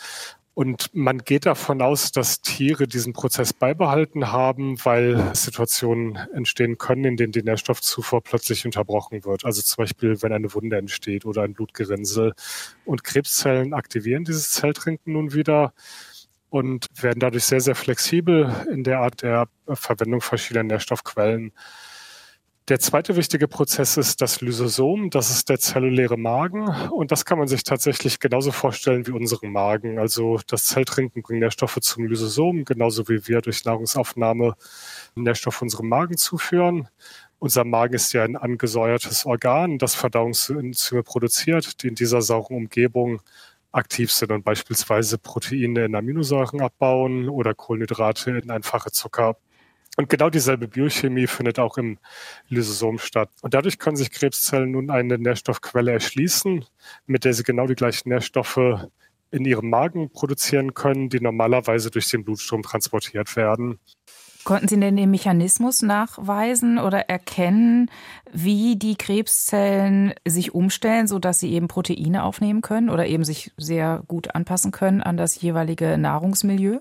Und 0.55 0.91
man 0.95 1.19
geht 1.19 1.47
davon 1.47 1.81
aus, 1.81 2.13
dass 2.13 2.43
Tiere 2.43 2.87
diesen 2.87 3.15
Prozess 3.15 3.55
beibehalten 3.55 4.33
haben, 4.33 4.77
weil 4.85 5.35
Situationen 5.35 6.17
entstehen 6.35 6.77
können, 6.77 7.05
in 7.05 7.17
denen 7.17 7.33
die 7.33 7.43
Nährstoffzufuhr 7.43 8.23
plötzlich 8.23 8.67
unterbrochen 8.67 9.25
wird. 9.25 9.47
Also 9.47 9.63
zum 9.63 9.83
Beispiel, 9.83 10.21
wenn 10.21 10.33
eine 10.33 10.53
Wunde 10.53 10.77
entsteht 10.77 11.25
oder 11.25 11.43
ein 11.43 11.55
Blutgerinnsel. 11.55 12.35
Und 12.85 13.03
Krebszellen 13.03 13.73
aktivieren 13.73 14.25
dieses 14.25 14.51
Zelltrinken 14.53 15.15
nun 15.15 15.33
wieder 15.33 15.73
und 16.51 16.87
werden 17.01 17.21
dadurch 17.21 17.45
sehr, 17.45 17.63
sehr 17.63 17.75
flexibel 17.75 18.55
in 18.71 18.85
der 18.85 18.99
Art 18.99 19.23
der 19.23 19.49
Verwendung 19.69 20.21
verschiedener 20.21 20.65
Nährstoffquellen. 20.65 21.53
Der 22.73 22.81
zweite 22.81 23.17
wichtige 23.17 23.49
Prozess 23.49 23.99
ist 23.99 24.23
das 24.23 24.41
Lysosom. 24.41 25.11
Das 25.11 25.29
ist 25.29 25.51
der 25.51 25.59
zelluläre 25.59 26.17
Magen. 26.17 26.69
Und 26.89 27.13
das 27.13 27.27
kann 27.27 27.37
man 27.39 27.47
sich 27.47 27.65
tatsächlich 27.65 28.19
genauso 28.19 28.51
vorstellen 28.51 29.07
wie 29.07 29.11
unseren 29.11 29.53
Magen. 29.53 29.99
Also 29.99 30.41
das 30.47 30.65
Zelltrinken 30.65 31.21
bringt 31.21 31.41
Nährstoffe 31.41 31.79
zum 31.83 32.07
Lysosom, 32.07 32.65
genauso 32.65 33.11
wie 33.11 33.29
wir 33.29 33.43
durch 33.43 33.67
Nahrungsaufnahme 33.67 34.55
Nährstoffe 35.15 35.61
unserem 35.61 35.91
Magen 35.91 36.17
zuführen. 36.17 36.89
Unser 37.39 37.65
Magen 37.65 37.93
ist 37.93 38.15
ja 38.15 38.25
ein 38.25 38.39
angesäuertes 38.39 39.27
Organ, 39.27 39.77
das 39.77 39.95
Verdauungsenzyme 39.95 41.03
produziert, 41.03 41.83
die 41.83 41.89
in 41.89 41.95
dieser 41.95 42.23
sauren 42.23 42.57
Umgebung 42.57 43.21
aktiv 43.71 44.11
sind 44.11 44.33
und 44.33 44.47
beispielsweise 44.47 45.19
Proteine 45.19 45.85
in 45.85 45.95
Aminosäuren 45.95 46.63
abbauen 46.63 47.29
oder 47.29 47.53
Kohlenhydrate 47.53 48.31
in 48.31 48.51
einfache 48.51 48.93
Zucker 48.93 49.37
und 49.97 50.09
genau 50.09 50.31
dieselbe 50.31 50.69
Biochemie 50.69 51.27
findet 51.27 51.59
auch 51.59 51.77
im 51.77 51.99
Lysosom 52.49 52.99
statt. 52.99 53.31
Und 53.43 53.53
dadurch 53.55 53.79
können 53.79 53.97
sich 53.97 54.11
Krebszellen 54.11 54.71
nun 54.71 54.91
eine 54.91 55.19
Nährstoffquelle 55.19 55.93
erschließen, 55.93 56.65
mit 57.07 57.25
der 57.25 57.35
sie 57.35 57.43
genau 57.43 57.67
die 57.67 57.75
gleichen 57.75 58.09
Nährstoffe 58.09 58.89
in 59.31 59.45
ihrem 59.45 59.69
Magen 59.69 60.11
produzieren 60.11 60.75
können, 60.75 61.09
die 61.09 61.21
normalerweise 61.21 61.91
durch 61.91 62.09
den 62.09 62.25
Blutstrom 62.25 62.63
transportiert 62.63 63.37
werden. 63.37 63.79
Konnten 64.45 64.67
Sie 64.67 64.81
denn 64.81 64.97
den 64.97 65.11
Mechanismus 65.11 65.83
nachweisen 65.83 66.79
oder 66.79 67.09
erkennen, 67.09 67.89
wie 68.33 68.75
die 68.77 68.97
Krebszellen 68.97 70.15
sich 70.27 70.53
umstellen, 70.53 71.07
sodass 71.07 71.39
sie 71.39 71.53
eben 71.53 71.69
Proteine 71.69 72.25
aufnehmen 72.25 72.61
können 72.61 72.91
oder 72.91 73.07
eben 73.07 73.25
sich 73.25 73.53
sehr 73.57 74.03
gut 74.09 74.35
anpassen 74.35 74.73
können 74.73 75.01
an 75.01 75.17
das 75.17 75.41
jeweilige 75.41 75.97
Nahrungsmilieu? 75.97 76.79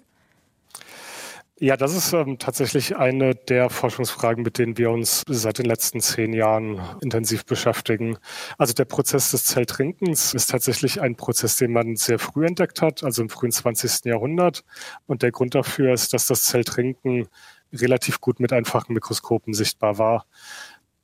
Ja, 1.64 1.78
das 1.78 1.94
ist 1.96 2.12
ähm, 2.12 2.40
tatsächlich 2.40 2.96
eine 2.98 3.36
der 3.36 3.70
Forschungsfragen, 3.70 4.42
mit 4.44 4.58
denen 4.58 4.80
wir 4.80 4.90
uns 4.90 5.22
seit 5.28 5.60
den 5.60 5.68
letzten 5.68 6.02
zehn 6.02 6.34
Jahren 6.34 6.82
intensiv 7.02 7.46
beschäftigen. 7.46 8.18
Also 8.58 8.74
der 8.74 8.86
Prozess 8.86 9.30
des 9.30 9.46
Zelltrinkens 9.46 10.34
ist 10.34 10.50
tatsächlich 10.50 11.02
ein 11.02 11.16
Prozess, 11.16 11.58
den 11.58 11.72
man 11.72 11.98
sehr 11.98 12.18
früh 12.18 12.48
entdeckt 12.48 12.82
hat, 12.82 13.04
also 13.04 13.22
im 13.22 13.30
frühen 13.30 13.52
20. 13.52 14.06
Jahrhundert. 14.06 14.64
Und 15.06 15.22
der 15.22 15.32
Grund 15.32 15.54
dafür 15.54 15.94
ist, 15.94 16.14
dass 16.14 16.26
das 16.26 16.46
Zelltrinken 16.46 17.28
relativ 17.72 18.22
gut 18.22 18.40
mit 18.40 18.52
einfachen 18.54 18.94
Mikroskopen 18.94 19.54
sichtbar 19.54 20.00
war. 20.00 20.26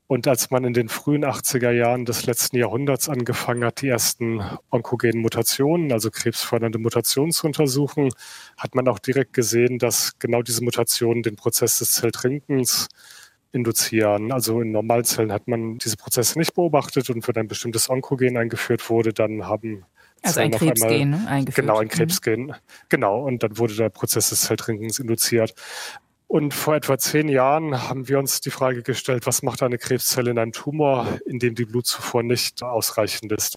Und 0.08 0.26
als 0.26 0.52
man 0.52 0.64
in 0.64 0.74
den 0.74 0.88
frühen 0.88 1.26
80er 1.26 1.72
Jahren 1.72 2.06
des 2.06 2.26
letzten 2.26 2.56
Jahrhunderts 2.56 3.10
angefangen 3.10 3.66
hat, 3.66 3.82
die 3.82 3.90
ersten 3.90 4.42
onkogenen 4.70 5.22
Mutationen, 5.22 5.92
also 5.92 6.10
krebsfördernde 6.10 6.80
Mutationen 6.80 7.34
zu 7.34 7.46
untersuchen, 7.46 8.10
hat 8.58 8.74
man 8.74 8.88
auch 8.88 9.00
direkt 9.00 9.34
gesehen, 9.34 9.80
dass 9.80 10.18
genau 10.18 10.42
diese 10.44 10.64
Mutationen 10.64 11.24
den 11.24 11.36
Prozess 11.36 11.80
des 11.80 11.92
Zelltrinkens 11.92 12.88
induzieren. 13.52 14.32
Also 14.32 14.62
in 14.62 14.72
Normalzellen 14.72 15.34
hat 15.34 15.50
man 15.50 15.78
diese 15.78 15.98
Prozesse 15.98 16.40
nicht 16.40 16.54
beobachtet 16.54 17.10
und 17.10 17.28
wenn 17.28 17.36
ein 17.36 17.48
bestimmtes 17.50 17.90
Onkogen 17.90 18.38
eingeführt 18.38 18.90
wurde, 18.90 19.12
dann 19.12 19.46
haben 19.46 19.86
also 20.22 20.40
ein 20.40 20.52
Krebsgen 20.52 20.90
einmal, 20.90 21.20
ne? 21.22 21.28
eingeführt. 21.28 21.68
Genau, 21.68 21.80
ein 21.80 21.88
mhm. 21.88 21.92
Krebsgen. 21.92 22.46
Mhm. 22.48 22.54
Genau, 22.90 23.24
und 23.24 23.44
dann 23.44 23.58
wurde 23.58 23.76
der 23.76 23.90
Prozess 23.90 24.30
des 24.30 24.42
Zelltrinkens 24.42 25.00
induziert. 25.00 25.54
Und 26.28 26.54
vor 26.54 26.76
etwa 26.76 26.98
zehn 26.98 27.30
Jahren 27.30 27.88
haben 27.88 28.10
wir 28.10 28.20
uns 28.20 28.42
die 28.42 28.52
Frage 28.52 28.84
gestellt, 28.84 29.26
was 29.26 29.44
macht 29.44 29.64
eine 29.64 29.78
Krebszelle 29.78 30.32
in 30.32 30.38
einem 30.38 30.52
Tumor, 30.52 31.08
in 31.26 31.40
dem 31.40 31.56
die 31.56 31.66
Blutzufuhr 31.66 32.22
nicht 32.22 32.62
ausreichend 32.64 33.32
ist? 33.32 33.56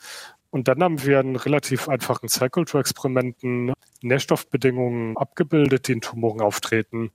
Und 0.51 0.69
dann 0.69 0.83
haben 0.83 1.05
wir 1.05 1.21
in 1.21 1.37
relativ 1.37 1.89
einfachen 1.89 2.29
Zellkulturexperimenten 2.29 3.73
Nährstoffbedingungen 4.03 5.17
abgebildet, 5.17 5.89
die 5.89 5.93
in 5.93 6.01
Tumoren 6.01 6.41
auftreten. 6.41 7.11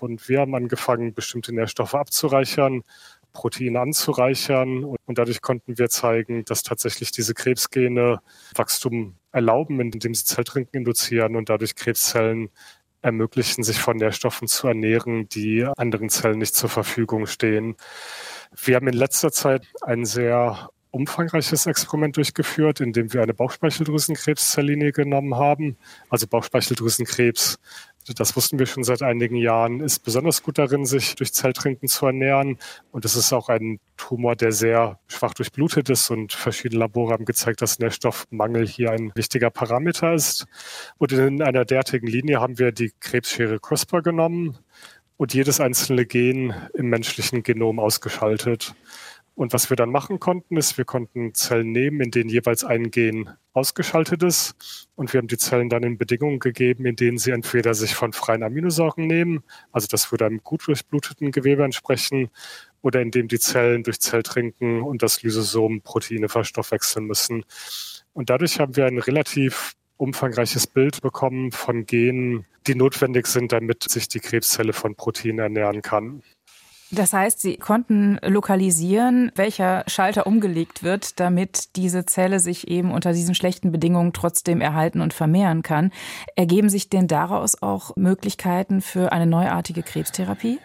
Und 0.00 0.28
wir 0.28 0.40
haben 0.40 0.54
angefangen, 0.54 1.14
bestimmte 1.14 1.54
Nährstoffe 1.54 1.94
abzureichern, 1.94 2.82
Proteine 3.32 3.80
anzureichern. 3.80 4.84
Und 4.84 5.18
dadurch 5.18 5.42
konnten 5.42 5.78
wir 5.78 5.88
zeigen, 5.88 6.44
dass 6.44 6.62
tatsächlich 6.62 7.10
diese 7.12 7.34
Krebsgene 7.34 8.20
Wachstum 8.54 9.16
erlauben, 9.32 9.80
indem 9.80 10.14
sie 10.14 10.24
Zelltrinken 10.24 10.78
induzieren 10.78 11.36
und 11.36 11.48
dadurch 11.50 11.74
Krebszellen 11.76 12.50
ermöglichen, 13.06 13.64
sich 13.64 13.78
von 13.78 13.96
Nährstoffen 13.96 14.48
zu 14.48 14.68
ernähren, 14.68 15.28
die 15.28 15.64
anderen 15.76 16.10
Zellen 16.10 16.38
nicht 16.38 16.54
zur 16.54 16.68
Verfügung 16.68 17.26
stehen. 17.26 17.76
Wir 18.64 18.76
haben 18.76 18.88
in 18.88 18.94
letzter 18.94 19.32
Zeit 19.32 19.66
ein 19.82 20.04
sehr 20.04 20.70
umfangreiches 20.90 21.66
Experiment 21.66 22.16
durchgeführt, 22.16 22.80
in 22.80 22.92
dem 22.92 23.12
wir 23.12 23.22
eine 23.22 23.34
Bauchspeicheldrüsenkrebszellinie 23.34 24.92
genommen 24.92 25.36
haben. 25.36 25.76
Also 26.08 26.26
Bauchspeicheldrüsenkrebs 26.26 27.58
das 28.14 28.36
wussten 28.36 28.58
wir 28.58 28.66
schon 28.66 28.84
seit 28.84 29.02
einigen 29.02 29.36
Jahren, 29.36 29.80
ist 29.80 30.00
besonders 30.00 30.42
gut 30.42 30.58
darin, 30.58 30.84
sich 30.84 31.14
durch 31.16 31.32
Zelltrinken 31.32 31.88
zu 31.88 32.06
ernähren. 32.06 32.58
Und 32.92 33.04
es 33.04 33.16
ist 33.16 33.32
auch 33.32 33.48
ein 33.48 33.80
Tumor, 33.96 34.36
der 34.36 34.52
sehr 34.52 34.98
schwach 35.08 35.34
durchblutet 35.34 35.90
ist. 35.90 36.10
Und 36.10 36.32
verschiedene 36.32 36.80
Labore 36.80 37.12
haben 37.12 37.24
gezeigt, 37.24 37.62
dass 37.62 37.78
Nährstoffmangel 37.78 38.66
hier 38.66 38.92
ein 38.92 39.12
wichtiger 39.14 39.50
Parameter 39.50 40.14
ist. 40.14 40.46
Und 40.98 41.12
in 41.12 41.42
einer 41.42 41.64
derartigen 41.64 42.06
Linie 42.06 42.40
haben 42.40 42.58
wir 42.58 42.72
die 42.72 42.92
Krebsschere 43.00 43.58
CRISPR 43.58 44.02
genommen 44.02 44.58
und 45.16 45.34
jedes 45.34 45.60
einzelne 45.60 46.06
Gen 46.06 46.54
im 46.74 46.88
menschlichen 46.88 47.42
Genom 47.42 47.78
ausgeschaltet. 47.78 48.74
Und 49.36 49.52
was 49.52 49.68
wir 49.68 49.76
dann 49.76 49.90
machen 49.90 50.18
konnten, 50.18 50.56
ist, 50.56 50.78
wir 50.78 50.86
konnten 50.86 51.34
Zellen 51.34 51.70
nehmen, 51.70 52.00
in 52.00 52.10
denen 52.10 52.30
jeweils 52.30 52.64
ein 52.64 52.90
Gen 52.90 53.28
ausgeschaltet 53.52 54.22
ist. 54.22 54.88
Und 54.94 55.12
wir 55.12 55.18
haben 55.18 55.28
die 55.28 55.36
Zellen 55.36 55.68
dann 55.68 55.82
in 55.82 55.98
Bedingungen 55.98 56.38
gegeben, 56.38 56.86
in 56.86 56.96
denen 56.96 57.18
sie 57.18 57.32
entweder 57.32 57.74
sich 57.74 57.94
von 57.94 58.14
freien 58.14 58.42
Aminosäuren 58.42 59.06
nehmen, 59.06 59.44
also 59.72 59.86
das 59.90 60.10
würde 60.10 60.24
einem 60.24 60.42
gut 60.42 60.66
durchbluteten 60.66 61.32
Gewebe 61.32 61.64
entsprechen, 61.64 62.30
oder 62.80 63.02
indem 63.02 63.28
die 63.28 63.38
Zellen 63.38 63.82
durch 63.82 64.00
Zelltrinken 64.00 64.80
und 64.80 65.02
das 65.02 65.22
Lysosom 65.22 65.82
Proteine 65.82 66.30
verstoffwechseln 66.30 67.04
müssen. 67.04 67.44
Und 68.14 68.30
dadurch 68.30 68.58
haben 68.58 68.76
wir 68.76 68.86
ein 68.86 68.98
relativ 68.98 69.74
umfangreiches 69.98 70.66
Bild 70.66 71.02
bekommen 71.02 71.52
von 71.52 71.84
Genen, 71.84 72.46
die 72.66 72.74
notwendig 72.74 73.26
sind, 73.26 73.52
damit 73.52 73.82
sich 73.82 74.08
die 74.08 74.20
Krebszelle 74.20 74.72
von 74.72 74.94
Proteinen 74.94 75.40
ernähren 75.40 75.82
kann. 75.82 76.22
Das 76.92 77.12
heißt, 77.12 77.40
Sie 77.40 77.56
konnten 77.56 78.18
lokalisieren, 78.22 79.32
welcher 79.34 79.82
Schalter 79.88 80.26
umgelegt 80.26 80.84
wird, 80.84 81.18
damit 81.18 81.74
diese 81.74 82.06
Zelle 82.06 82.38
sich 82.38 82.68
eben 82.68 82.92
unter 82.92 83.12
diesen 83.12 83.34
schlechten 83.34 83.72
Bedingungen 83.72 84.12
trotzdem 84.12 84.60
erhalten 84.60 85.00
und 85.00 85.12
vermehren 85.12 85.62
kann. 85.62 85.90
Ergeben 86.36 86.68
sich 86.68 86.88
denn 86.88 87.08
daraus 87.08 87.60
auch 87.60 87.96
Möglichkeiten 87.96 88.82
für 88.82 89.10
eine 89.10 89.26
neuartige 89.26 89.82
Krebstherapie? 89.82 90.60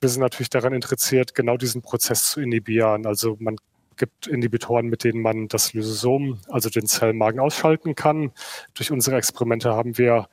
Wir 0.00 0.08
sind 0.08 0.22
natürlich 0.22 0.50
daran 0.50 0.72
interessiert, 0.72 1.34
genau 1.34 1.56
diesen 1.56 1.82
Prozess 1.82 2.30
zu 2.30 2.40
inhibieren. 2.40 3.06
Also 3.06 3.36
man 3.38 3.56
gibt 3.96 4.26
Inhibitoren, 4.26 4.86
mit 4.86 5.04
denen 5.04 5.22
man 5.22 5.48
das 5.48 5.72
Lysosom, 5.72 6.40
also 6.48 6.68
den 6.68 6.86
Zellmagen, 6.86 7.40
ausschalten 7.40 7.94
kann. 7.94 8.32
Durch 8.74 8.90
unsere 8.90 9.16
Experimente 9.16 9.74
haben 9.74 9.98
wir 9.98 10.28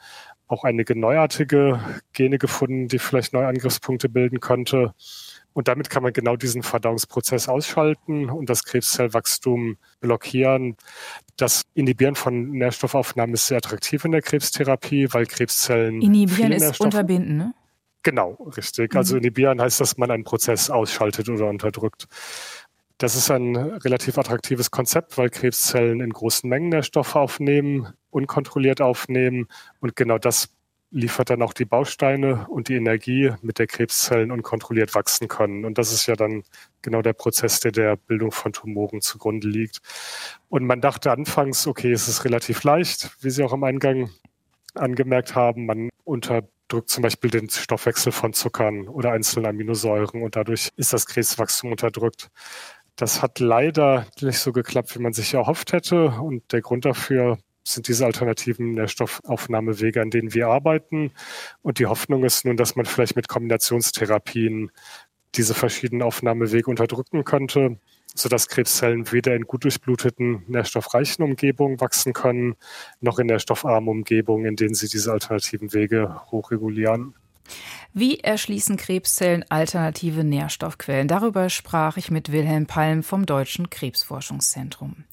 auch 0.51 0.63
einige 0.63 0.97
neuartige 0.97 1.79
Gene 2.13 2.37
gefunden, 2.37 2.87
die 2.87 2.99
vielleicht 2.99 3.33
neue 3.33 3.47
Angriffspunkte 3.47 4.09
bilden 4.09 4.39
könnte. 4.39 4.93
Und 5.53 5.67
damit 5.67 5.89
kann 5.89 6.03
man 6.03 6.13
genau 6.13 6.35
diesen 6.35 6.63
Verdauungsprozess 6.63 7.49
ausschalten 7.49 8.29
und 8.29 8.49
das 8.49 8.63
Krebszellwachstum 8.63 9.77
blockieren. 9.99 10.77
Das 11.35 11.63
Inhibieren 11.73 12.15
von 12.15 12.51
Nährstoffaufnahmen 12.51 13.33
ist 13.33 13.47
sehr 13.47 13.57
attraktiv 13.57 14.05
in 14.05 14.11
der 14.11 14.21
Krebstherapie, 14.21 15.07
weil 15.11 15.25
Krebszellen. 15.25 16.01
Inhibieren 16.01 16.51
ist 16.51 16.79
unterbinden, 16.79 17.37
ne? 17.37 17.53
Genau, 18.03 18.51
richtig. 18.57 18.95
Also 18.95 19.15
mhm. 19.15 19.19
inhibieren 19.19 19.61
heißt, 19.61 19.79
dass 19.79 19.97
man 19.97 20.09
einen 20.09 20.23
Prozess 20.23 20.69
ausschaltet 20.69 21.29
oder 21.29 21.47
unterdrückt. 21.47 22.07
Das 23.01 23.15
ist 23.15 23.31
ein 23.31 23.55
relativ 23.55 24.19
attraktives 24.19 24.69
Konzept, 24.69 25.17
weil 25.17 25.31
Krebszellen 25.31 26.01
in 26.01 26.11
großen 26.11 26.47
Mengen 26.47 26.69
Nährstoffe 26.69 27.15
aufnehmen, 27.15 27.87
unkontrolliert 28.11 28.79
aufnehmen 28.79 29.47
und 29.79 29.95
genau 29.95 30.19
das 30.19 30.55
liefert 30.91 31.31
dann 31.31 31.41
auch 31.41 31.53
die 31.53 31.65
Bausteine 31.65 32.45
und 32.47 32.67
die 32.67 32.75
Energie, 32.75 33.31
mit 33.41 33.57
der 33.57 33.65
Krebszellen 33.65 34.29
unkontrolliert 34.29 34.93
wachsen 34.93 35.27
können. 35.27 35.65
Und 35.65 35.79
das 35.79 35.91
ist 35.91 36.05
ja 36.05 36.15
dann 36.15 36.43
genau 36.83 37.01
der 37.01 37.13
Prozess, 37.13 37.59
der 37.59 37.71
der 37.71 37.95
Bildung 37.95 38.31
von 38.31 38.53
Tumoren 38.53 39.01
zugrunde 39.01 39.47
liegt. 39.47 39.79
Und 40.49 40.67
man 40.67 40.79
dachte 40.79 41.09
anfangs, 41.09 41.65
okay, 41.65 41.91
es 41.91 42.07
ist 42.07 42.23
relativ 42.23 42.63
leicht, 42.63 43.09
wie 43.21 43.31
Sie 43.31 43.43
auch 43.43 43.53
am 43.53 43.63
Eingang 43.63 44.11
angemerkt 44.75 45.33
haben. 45.33 45.65
Man 45.65 45.89
unterdrückt 46.03 46.89
zum 46.89 47.01
Beispiel 47.01 47.31
den 47.31 47.49
Stoffwechsel 47.49 48.11
von 48.11 48.33
Zuckern 48.33 48.87
oder 48.87 49.11
einzelnen 49.11 49.47
Aminosäuren 49.47 50.21
und 50.21 50.35
dadurch 50.35 50.69
ist 50.75 50.93
das 50.93 51.07
Krebswachstum 51.07 51.71
unterdrückt. 51.71 52.29
Das 52.95 53.21
hat 53.21 53.39
leider 53.39 54.05
nicht 54.21 54.39
so 54.39 54.51
geklappt, 54.51 54.95
wie 54.95 55.01
man 55.01 55.13
sich 55.13 55.33
erhofft 55.33 55.73
hätte. 55.73 56.09
Und 56.09 56.51
der 56.51 56.61
Grund 56.61 56.85
dafür 56.85 57.37
sind 57.63 57.87
diese 57.87 58.05
alternativen 58.05 58.73
Nährstoffaufnahmewege, 58.73 60.01
an 60.01 60.09
denen 60.09 60.33
wir 60.33 60.47
arbeiten. 60.47 61.11
Und 61.61 61.79
die 61.79 61.85
Hoffnung 61.85 62.23
ist 62.23 62.45
nun, 62.45 62.57
dass 62.57 62.75
man 62.75 62.85
vielleicht 62.85 63.15
mit 63.15 63.27
Kombinationstherapien 63.27 64.71
diese 65.35 65.53
verschiedenen 65.53 66.01
Aufnahmewege 66.01 66.69
unterdrücken 66.69 67.23
könnte, 67.23 67.77
sodass 68.13 68.49
Krebszellen 68.49 69.11
weder 69.11 69.35
in 69.35 69.43
gut 69.43 69.63
durchbluteten, 69.63 70.43
nährstoffreichen 70.47 71.23
Umgebungen 71.23 71.79
wachsen 71.79 72.13
können, 72.13 72.55
noch 72.99 73.19
in 73.19 73.27
nährstoffarmen 73.27 73.89
Umgebungen, 73.89 74.45
in 74.45 74.55
denen 74.57 74.73
sie 74.73 74.89
diese 74.89 75.11
alternativen 75.11 75.73
Wege 75.73 76.21
hochregulieren. 76.31 77.15
Wie 77.93 78.19
erschließen 78.19 78.77
Krebszellen 78.77 79.43
alternative 79.49 80.23
Nährstoffquellen? 80.23 81.07
Darüber 81.07 81.49
sprach 81.49 81.97
ich 81.97 82.09
mit 82.09 82.31
Wilhelm 82.31 82.65
Palm 82.65 83.03
vom 83.03 83.25
Deutschen 83.25 83.69
Krebsforschungszentrum. 83.69 85.03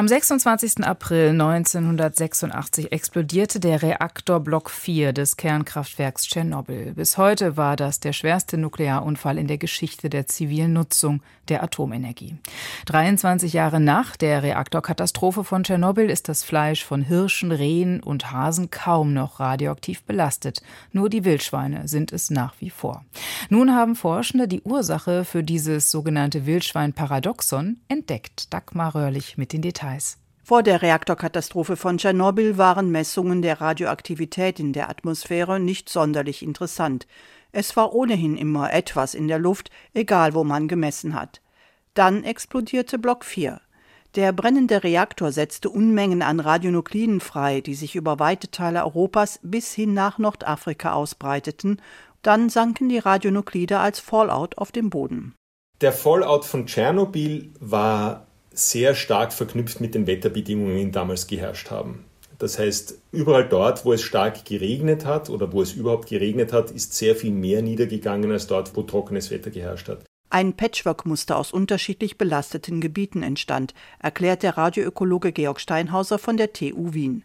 Am 0.00 0.08
26. 0.08 0.82
April 0.82 1.28
1986 1.38 2.90
explodierte 2.90 3.60
der 3.60 3.82
Reaktor 3.82 4.40
Block 4.40 4.70
4 4.70 5.12
des 5.12 5.36
Kernkraftwerks 5.36 6.22
Tschernobyl. 6.22 6.94
Bis 6.94 7.18
heute 7.18 7.58
war 7.58 7.76
das 7.76 8.00
der 8.00 8.14
schwerste 8.14 8.56
Nuklearunfall 8.56 9.36
in 9.36 9.46
der 9.46 9.58
Geschichte 9.58 10.08
der 10.08 10.26
zivilen 10.26 10.72
Nutzung 10.72 11.20
der 11.50 11.62
Atomenergie. 11.62 12.38
23 12.86 13.52
Jahre 13.52 13.78
nach 13.78 14.16
der 14.16 14.42
Reaktorkatastrophe 14.42 15.44
von 15.44 15.64
Tschernobyl 15.64 16.08
ist 16.08 16.30
das 16.30 16.44
Fleisch 16.44 16.82
von 16.82 17.02
Hirschen, 17.02 17.52
Rehen 17.52 18.02
und 18.02 18.32
Hasen 18.32 18.70
kaum 18.70 19.12
noch 19.12 19.38
radioaktiv 19.38 20.04
belastet. 20.04 20.62
Nur 20.92 21.10
die 21.10 21.26
Wildschweine 21.26 21.88
sind 21.88 22.10
es 22.10 22.30
nach 22.30 22.54
wie 22.58 22.70
vor. 22.70 23.04
Nun 23.50 23.74
haben 23.74 23.96
Forschende 23.96 24.48
die 24.48 24.62
Ursache 24.62 25.26
für 25.26 25.42
dieses 25.42 25.90
sogenannte 25.90 26.46
Wildschwein-Paradoxon 26.46 27.80
entdeckt. 27.88 28.50
Dagmar 28.54 28.94
Röhrlich 28.94 29.36
mit 29.36 29.52
den 29.52 29.60
Details. 29.60 29.89
Details. 29.90 30.18
Vor 30.42 30.62
der 30.62 30.82
Reaktorkatastrophe 30.82 31.76
von 31.76 31.98
Tschernobyl 31.98 32.58
waren 32.58 32.90
Messungen 32.90 33.42
der 33.42 33.60
Radioaktivität 33.60 34.58
in 34.58 34.72
der 34.72 34.88
Atmosphäre 34.88 35.60
nicht 35.60 35.88
sonderlich 35.88 36.42
interessant. 36.42 37.06
Es 37.52 37.76
war 37.76 37.94
ohnehin 37.94 38.36
immer 38.36 38.72
etwas 38.72 39.14
in 39.14 39.28
der 39.28 39.38
Luft, 39.38 39.70
egal 39.92 40.34
wo 40.34 40.42
man 40.42 40.66
gemessen 40.66 41.14
hat. 41.14 41.40
Dann 41.94 42.24
explodierte 42.24 42.98
Block 42.98 43.24
4. 43.24 43.60
Der 44.16 44.32
brennende 44.32 44.82
Reaktor 44.82 45.30
setzte 45.30 45.68
Unmengen 45.68 46.22
an 46.22 46.40
Radionukliden 46.40 47.20
frei, 47.20 47.60
die 47.60 47.74
sich 47.74 47.94
über 47.94 48.18
weite 48.18 48.50
Teile 48.50 48.84
Europas 48.84 49.38
bis 49.42 49.72
hin 49.72 49.94
nach 49.94 50.18
Nordafrika 50.18 50.92
ausbreiteten. 50.92 51.80
Dann 52.22 52.48
sanken 52.48 52.88
die 52.88 52.98
Radionuklide 52.98 53.78
als 53.78 54.00
Fallout 54.00 54.58
auf 54.58 54.72
dem 54.72 54.90
Boden. 54.90 55.34
Der 55.80 55.92
Fallout 55.92 56.44
von 56.44 56.66
Tschernobyl 56.66 57.52
war 57.60 58.26
sehr 58.52 58.94
stark 58.94 59.32
verknüpft 59.32 59.80
mit 59.80 59.94
den 59.94 60.06
Wetterbedingungen, 60.06 60.76
die 60.76 60.90
damals 60.90 61.26
geherrscht 61.26 61.70
haben. 61.70 62.04
Das 62.38 62.58
heißt, 62.58 62.98
überall 63.12 63.46
dort, 63.46 63.84
wo 63.84 63.92
es 63.92 64.02
stark 64.02 64.46
geregnet 64.46 65.04
hat 65.04 65.28
oder 65.28 65.52
wo 65.52 65.60
es 65.60 65.74
überhaupt 65.74 66.08
geregnet 66.08 66.52
hat, 66.52 66.70
ist 66.70 66.94
sehr 66.94 67.14
viel 67.14 67.32
mehr 67.32 67.60
niedergegangen 67.60 68.32
als 68.32 68.46
dort, 68.46 68.74
wo 68.74 68.82
trockenes 68.82 69.30
Wetter 69.30 69.50
geherrscht 69.50 69.88
hat. 69.88 70.04
ein 70.30 70.54
Patchwork-Muster 70.54 71.36
aus 71.36 71.52
unterschiedlich 71.52 72.16
belasteten 72.16 72.80
Gebieten 72.80 73.22
entstand, 73.22 73.74
erklärt 73.98 74.42
der 74.44 74.56
Radioökologe 74.56 75.32
Georg 75.32 75.60
Steinhauser 75.60 76.18
von 76.18 76.36
der 76.36 76.52
TU 76.52 76.94
Wien. 76.94 77.24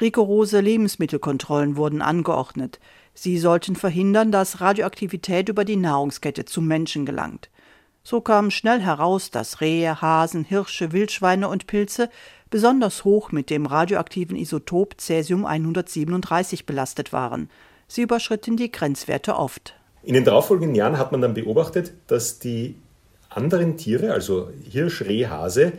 Rigorose 0.00 0.60
Lebensmittelkontrollen 0.60 1.76
wurden 1.76 2.02
angeordnet. 2.02 2.80
Sie 3.14 3.38
sollten 3.38 3.76
verhindern, 3.76 4.32
dass 4.32 4.60
Radioaktivität 4.60 5.48
über 5.48 5.64
die 5.64 5.76
Nahrungskette 5.76 6.44
zum 6.44 6.66
Menschen 6.66 7.06
gelangt. 7.06 7.48
So 8.04 8.20
kam 8.20 8.50
schnell 8.50 8.80
heraus, 8.80 9.30
dass 9.30 9.60
Rehe, 9.60 10.00
Hasen, 10.02 10.44
Hirsche, 10.44 10.92
Wildschweine 10.92 11.48
und 11.48 11.66
Pilze 11.66 12.10
besonders 12.50 13.04
hoch 13.04 13.30
mit 13.30 13.48
dem 13.48 13.64
radioaktiven 13.64 14.36
Isotop 14.36 15.00
Cäsium 15.00 15.46
137 15.46 16.66
belastet 16.66 17.12
waren. 17.12 17.48
Sie 17.86 18.02
überschritten 18.02 18.56
die 18.56 18.72
Grenzwerte 18.72 19.36
oft. 19.36 19.74
In 20.02 20.14
den 20.14 20.24
darauffolgenden 20.24 20.74
Jahren 20.74 20.98
hat 20.98 21.12
man 21.12 21.20
dann 21.20 21.34
beobachtet, 21.34 21.92
dass 22.08 22.40
die 22.40 22.74
anderen 23.30 23.76
Tiere, 23.76 24.12
also 24.12 24.50
Hirsch, 24.68 25.02
Reh, 25.02 25.26
Hase, 25.26 25.72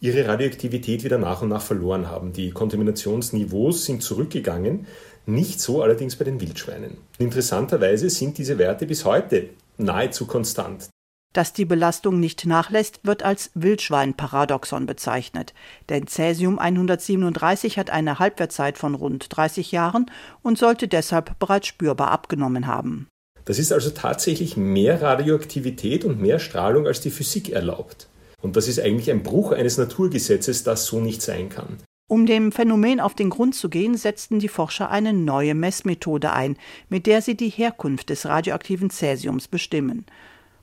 ihre 0.00 0.28
Radioaktivität 0.28 1.02
wieder 1.02 1.18
nach 1.18 1.42
und 1.42 1.48
nach 1.48 1.62
verloren 1.62 2.08
haben. 2.08 2.32
Die 2.32 2.50
Kontaminationsniveaus 2.50 3.84
sind 3.84 4.02
zurückgegangen, 4.02 4.86
nicht 5.26 5.60
so 5.60 5.82
allerdings 5.82 6.16
bei 6.16 6.24
den 6.24 6.40
Wildschweinen. 6.40 6.98
Interessanterweise 7.18 8.08
sind 8.08 8.38
diese 8.38 8.58
Werte 8.58 8.86
bis 8.86 9.04
heute 9.04 9.48
nahezu 9.78 10.26
konstant. 10.26 10.88
Dass 11.36 11.52
die 11.52 11.66
Belastung 11.66 12.18
nicht 12.18 12.46
nachlässt, 12.46 13.00
wird 13.02 13.22
als 13.22 13.50
Wildschwein-Paradoxon 13.52 14.86
bezeichnet. 14.86 15.52
Denn 15.90 16.06
Cäsium 16.06 16.58
137 16.58 17.78
hat 17.78 17.90
eine 17.90 18.18
Halbwertzeit 18.18 18.78
von 18.78 18.94
rund 18.94 19.26
30 19.28 19.70
Jahren 19.70 20.10
und 20.40 20.56
sollte 20.56 20.88
deshalb 20.88 21.38
bereits 21.38 21.66
spürbar 21.66 22.10
abgenommen 22.10 22.66
haben. 22.66 23.06
Das 23.44 23.58
ist 23.58 23.70
also 23.70 23.90
tatsächlich 23.90 24.56
mehr 24.56 25.02
Radioaktivität 25.02 26.06
und 26.06 26.22
mehr 26.22 26.38
Strahlung, 26.38 26.86
als 26.86 27.02
die 27.02 27.10
Physik 27.10 27.50
erlaubt. 27.50 28.08
Und 28.40 28.56
das 28.56 28.66
ist 28.66 28.80
eigentlich 28.80 29.10
ein 29.10 29.22
Bruch 29.22 29.52
eines 29.52 29.76
Naturgesetzes, 29.76 30.64
das 30.64 30.86
so 30.86 31.00
nicht 31.00 31.20
sein 31.20 31.50
kann. 31.50 31.76
Um 32.08 32.24
dem 32.24 32.50
Phänomen 32.50 32.98
auf 32.98 33.12
den 33.12 33.28
Grund 33.28 33.54
zu 33.54 33.68
gehen, 33.68 33.98
setzten 33.98 34.38
die 34.38 34.48
Forscher 34.48 34.90
eine 34.90 35.12
neue 35.12 35.54
Messmethode 35.54 36.32
ein, 36.32 36.56
mit 36.88 37.04
der 37.04 37.20
sie 37.20 37.36
die 37.36 37.50
Herkunft 37.50 38.08
des 38.08 38.24
radioaktiven 38.24 38.88
Cäsiums 38.88 39.48
bestimmen. 39.48 40.06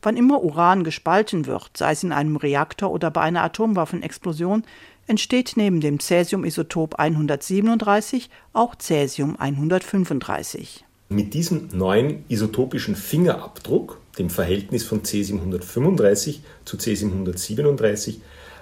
Wann 0.03 0.17
immer 0.17 0.43
Uran 0.43 0.83
gespalten 0.83 1.45
wird, 1.45 1.71
sei 1.77 1.93
es 1.93 2.03
in 2.03 2.11
einem 2.11 2.35
Reaktor 2.35 2.91
oder 2.91 3.09
bei 3.09 3.21
einer 3.21 3.41
Atomwaffenexplosion, 3.41 4.63
entsteht 5.07 5.53
neben 5.55 5.79
dem 5.79 6.01
Cäsiumisotop 6.01 6.95
137 6.95 8.29
auch 8.51 8.75
Cäsium 8.75 9.37
135. 9.39 10.83
Mit 11.07 11.33
diesem 11.33 11.69
neuen 11.71 12.25
isotopischen 12.27 12.97
Fingerabdruck, 12.97 13.99
dem 14.19 14.29
Verhältnis 14.29 14.83
von 14.83 15.03
C735 15.03 16.39
zu 16.65 16.75
C737, 16.75 18.15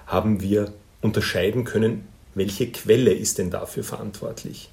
haben 0.06 0.40
wir 0.40 0.72
unterscheiden 1.00 1.64
können, 1.64 2.06
welche 2.34 2.70
Quelle 2.70 3.12
ist 3.12 3.38
denn 3.38 3.50
dafür 3.50 3.82
verantwortlich. 3.82 4.70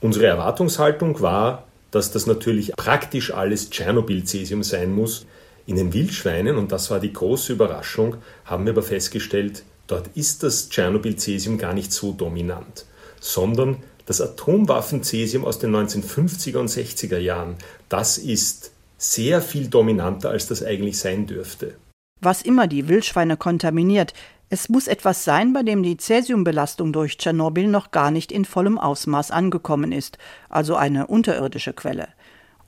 Unsere 0.00 0.26
Erwartungshaltung 0.26 1.20
war, 1.20 1.64
dass 1.90 2.10
das 2.10 2.26
natürlich 2.26 2.72
praktisch 2.76 3.32
alles 3.32 3.70
Tschernobyl-Cäsium 3.70 4.62
sein 4.62 4.94
muss. 4.94 5.26
In 5.68 5.76
den 5.76 5.92
Wildschweinen, 5.92 6.56
und 6.56 6.72
das 6.72 6.90
war 6.90 6.98
die 6.98 7.12
große 7.12 7.52
Überraschung, 7.52 8.16
haben 8.46 8.64
wir 8.64 8.72
aber 8.72 8.82
festgestellt, 8.82 9.64
dort 9.86 10.08
ist 10.14 10.42
das 10.42 10.70
Tschernobyl-Cäsium 10.70 11.58
gar 11.58 11.74
nicht 11.74 11.92
so 11.92 12.12
dominant, 12.12 12.86
sondern 13.20 13.76
das 14.06 14.22
Atomwaffen-Cäsium 14.22 15.44
aus 15.44 15.58
den 15.58 15.76
1950er 15.76 16.56
und 16.56 16.70
60er 16.70 17.18
Jahren, 17.18 17.56
das 17.90 18.16
ist 18.16 18.72
sehr 18.96 19.42
viel 19.42 19.68
dominanter, 19.68 20.30
als 20.30 20.46
das 20.46 20.64
eigentlich 20.64 20.98
sein 20.98 21.26
dürfte. 21.26 21.74
Was 22.22 22.40
immer 22.40 22.66
die 22.66 22.88
Wildschweine 22.88 23.36
kontaminiert, 23.36 24.14
es 24.48 24.70
muss 24.70 24.88
etwas 24.88 25.24
sein, 25.24 25.52
bei 25.52 25.62
dem 25.62 25.82
die 25.82 25.98
Cäsiumbelastung 25.98 26.94
durch 26.94 27.18
Tschernobyl 27.18 27.68
noch 27.68 27.90
gar 27.90 28.10
nicht 28.10 28.32
in 28.32 28.46
vollem 28.46 28.78
Ausmaß 28.78 29.30
angekommen 29.32 29.92
ist, 29.92 30.16
also 30.48 30.76
eine 30.76 31.08
unterirdische 31.08 31.74
Quelle. 31.74 32.08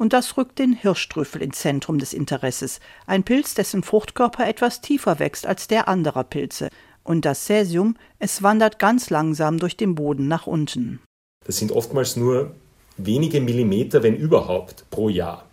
Und 0.00 0.14
das 0.14 0.38
rückt 0.38 0.58
den 0.58 0.72
Hirschtrüffel 0.72 1.42
ins 1.42 1.58
Zentrum 1.58 1.98
des 1.98 2.14
Interesses, 2.14 2.80
ein 3.06 3.22
Pilz, 3.22 3.52
dessen 3.52 3.82
Fruchtkörper 3.82 4.48
etwas 4.48 4.80
tiefer 4.80 5.18
wächst 5.18 5.44
als 5.44 5.68
der 5.68 5.88
anderer 5.88 6.24
Pilze. 6.24 6.70
Und 7.02 7.26
das 7.26 7.44
Cäsium, 7.44 7.98
es 8.18 8.42
wandert 8.42 8.78
ganz 8.78 9.10
langsam 9.10 9.58
durch 9.58 9.76
den 9.76 9.94
Boden 9.94 10.26
nach 10.26 10.46
unten. 10.46 11.00
Das 11.44 11.58
sind 11.58 11.70
oftmals 11.70 12.16
nur 12.16 12.54
wenige 12.96 13.42
Millimeter, 13.42 14.02
wenn 14.02 14.16
überhaupt, 14.16 14.88
pro 14.88 15.10
Jahr. 15.10 15.44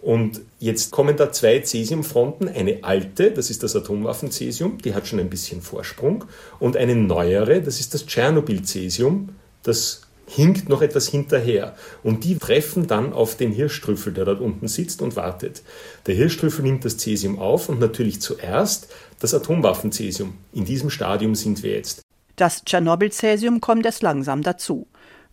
Und 0.00 0.42
jetzt 0.60 0.92
kommen 0.92 1.16
da 1.16 1.32
zwei 1.32 1.58
Cäsiumfronten, 1.58 2.48
eine 2.48 2.84
alte, 2.84 3.32
das 3.32 3.50
ist 3.50 3.64
das 3.64 3.74
Atomwaffen-Cäsium, 3.74 4.78
die 4.84 4.94
hat 4.94 5.08
schon 5.08 5.18
ein 5.18 5.30
bisschen 5.30 5.62
Vorsprung, 5.62 6.26
und 6.60 6.76
eine 6.76 6.94
neuere, 6.94 7.60
das 7.60 7.80
ist 7.80 7.92
das 7.92 8.06
Tschernobyl-Cäsium, 8.06 9.30
das 9.64 10.02
hinkt 10.26 10.68
noch 10.68 10.82
etwas 10.82 11.08
hinterher. 11.08 11.74
Und 12.02 12.24
die 12.24 12.38
treffen 12.38 12.86
dann 12.86 13.12
auf 13.12 13.36
den 13.36 13.52
Hirschtrüffel, 13.52 14.12
der 14.12 14.24
dort 14.24 14.40
unten 14.40 14.68
sitzt 14.68 15.02
und 15.02 15.16
wartet. 15.16 15.62
Der 16.06 16.14
Hirschtrüffel 16.14 16.64
nimmt 16.64 16.84
das 16.84 16.96
Cäsium 16.96 17.38
auf 17.38 17.68
und 17.68 17.80
natürlich 17.80 18.20
zuerst 18.20 18.88
das 19.20 19.34
Atomwaffen-Cäsium. 19.34 20.34
In 20.52 20.64
diesem 20.64 20.90
Stadium 20.90 21.34
sind 21.34 21.62
wir 21.62 21.72
jetzt. 21.72 22.02
Das 22.36 22.64
Tschernobyl-Cäsium 22.64 23.60
kommt 23.60 23.86
erst 23.86 24.02
langsam 24.02 24.42
dazu. 24.42 24.86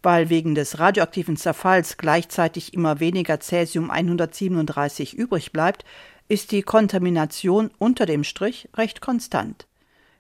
Weil 0.04 0.30
wegen 0.30 0.56
des 0.56 0.80
radioaktiven 0.80 1.38
Zerfalls 1.38 1.98
gleichzeitig 1.98 2.74
immer 2.74 3.00
weniger 3.00 3.40
Cäsium 3.40 3.92
137 3.92 5.14
übrig 5.14 5.52
bleibt, 5.52 5.86
ist 6.28 6.52
die 6.52 6.64
Kontamination 6.64 7.70
unter 7.78 8.06
dem 8.06 8.24
Strich 8.24 8.70
recht 8.76 9.02
konstant. 9.02 9.68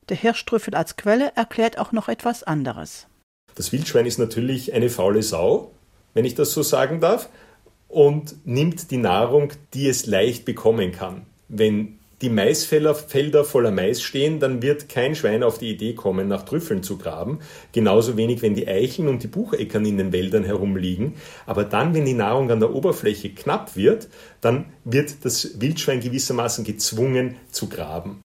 Der 0.10 0.18
Hirschtrüffel 0.18 0.76
als 0.76 0.98
Quelle 0.98 1.32
erklärt 1.36 1.80
auch 1.80 1.94
noch 1.94 2.10
etwas 2.10 2.44
anderes. 2.44 3.08
Das 3.56 3.72
Wildschwein 3.72 4.06
ist 4.06 4.20
natürlich 4.20 4.74
eine 4.74 4.90
faule 4.90 5.24
Sau, 5.24 5.72
wenn 6.14 6.26
ich 6.26 6.36
das 6.36 6.52
so 6.52 6.64
sagen 6.64 7.00
darf, 7.00 7.30
und 7.88 8.36
nimmt 8.46 8.92
die 8.92 8.98
Nahrung, 8.98 9.52
die 9.74 9.88
es 9.88 10.06
leicht 10.06 10.46
bekommen 10.46 10.92
kann. 10.92 11.26
Wenn 11.50 12.00
die 12.22 12.30
Maisfelder 12.30 13.44
voller 13.44 13.72
Mais 13.72 14.02
stehen, 14.02 14.40
dann 14.40 14.62
wird 14.62 14.90
kein 14.90 15.16
Schwein 15.16 15.42
auf 15.42 15.58
die 15.58 15.72
Idee 15.72 15.94
kommen, 15.96 16.28
nach 16.28 16.44
Trüffeln 16.44 16.84
zu 16.84 16.98
graben. 16.98 17.40
Genauso 17.72 18.16
wenig, 18.16 18.44
wenn 18.44 18.54
die 18.54 18.68
Eicheln 18.68 19.08
und 19.08 19.24
die 19.24 19.28
Bucheckern 19.28 19.86
in 19.86 19.98
den 19.98 20.14
Wäldern 20.14 20.44
herumliegen. 20.44 21.16
Aber 21.48 21.64
dann, 21.64 21.94
wenn 21.96 22.06
die 22.06 22.14
Nahrung 22.14 22.52
an 22.52 22.60
der 22.60 22.74
Oberfläche 22.74 23.32
knapp 23.32 23.76
wird, 23.76 24.08
dann 24.40 24.66
wird 24.86 25.26
das 25.26 25.60
Wildschwein 25.60 26.00
gewissermaßen 26.00 26.64
gezwungen 26.64 27.36
zu 27.50 27.68
graben. 27.68 28.22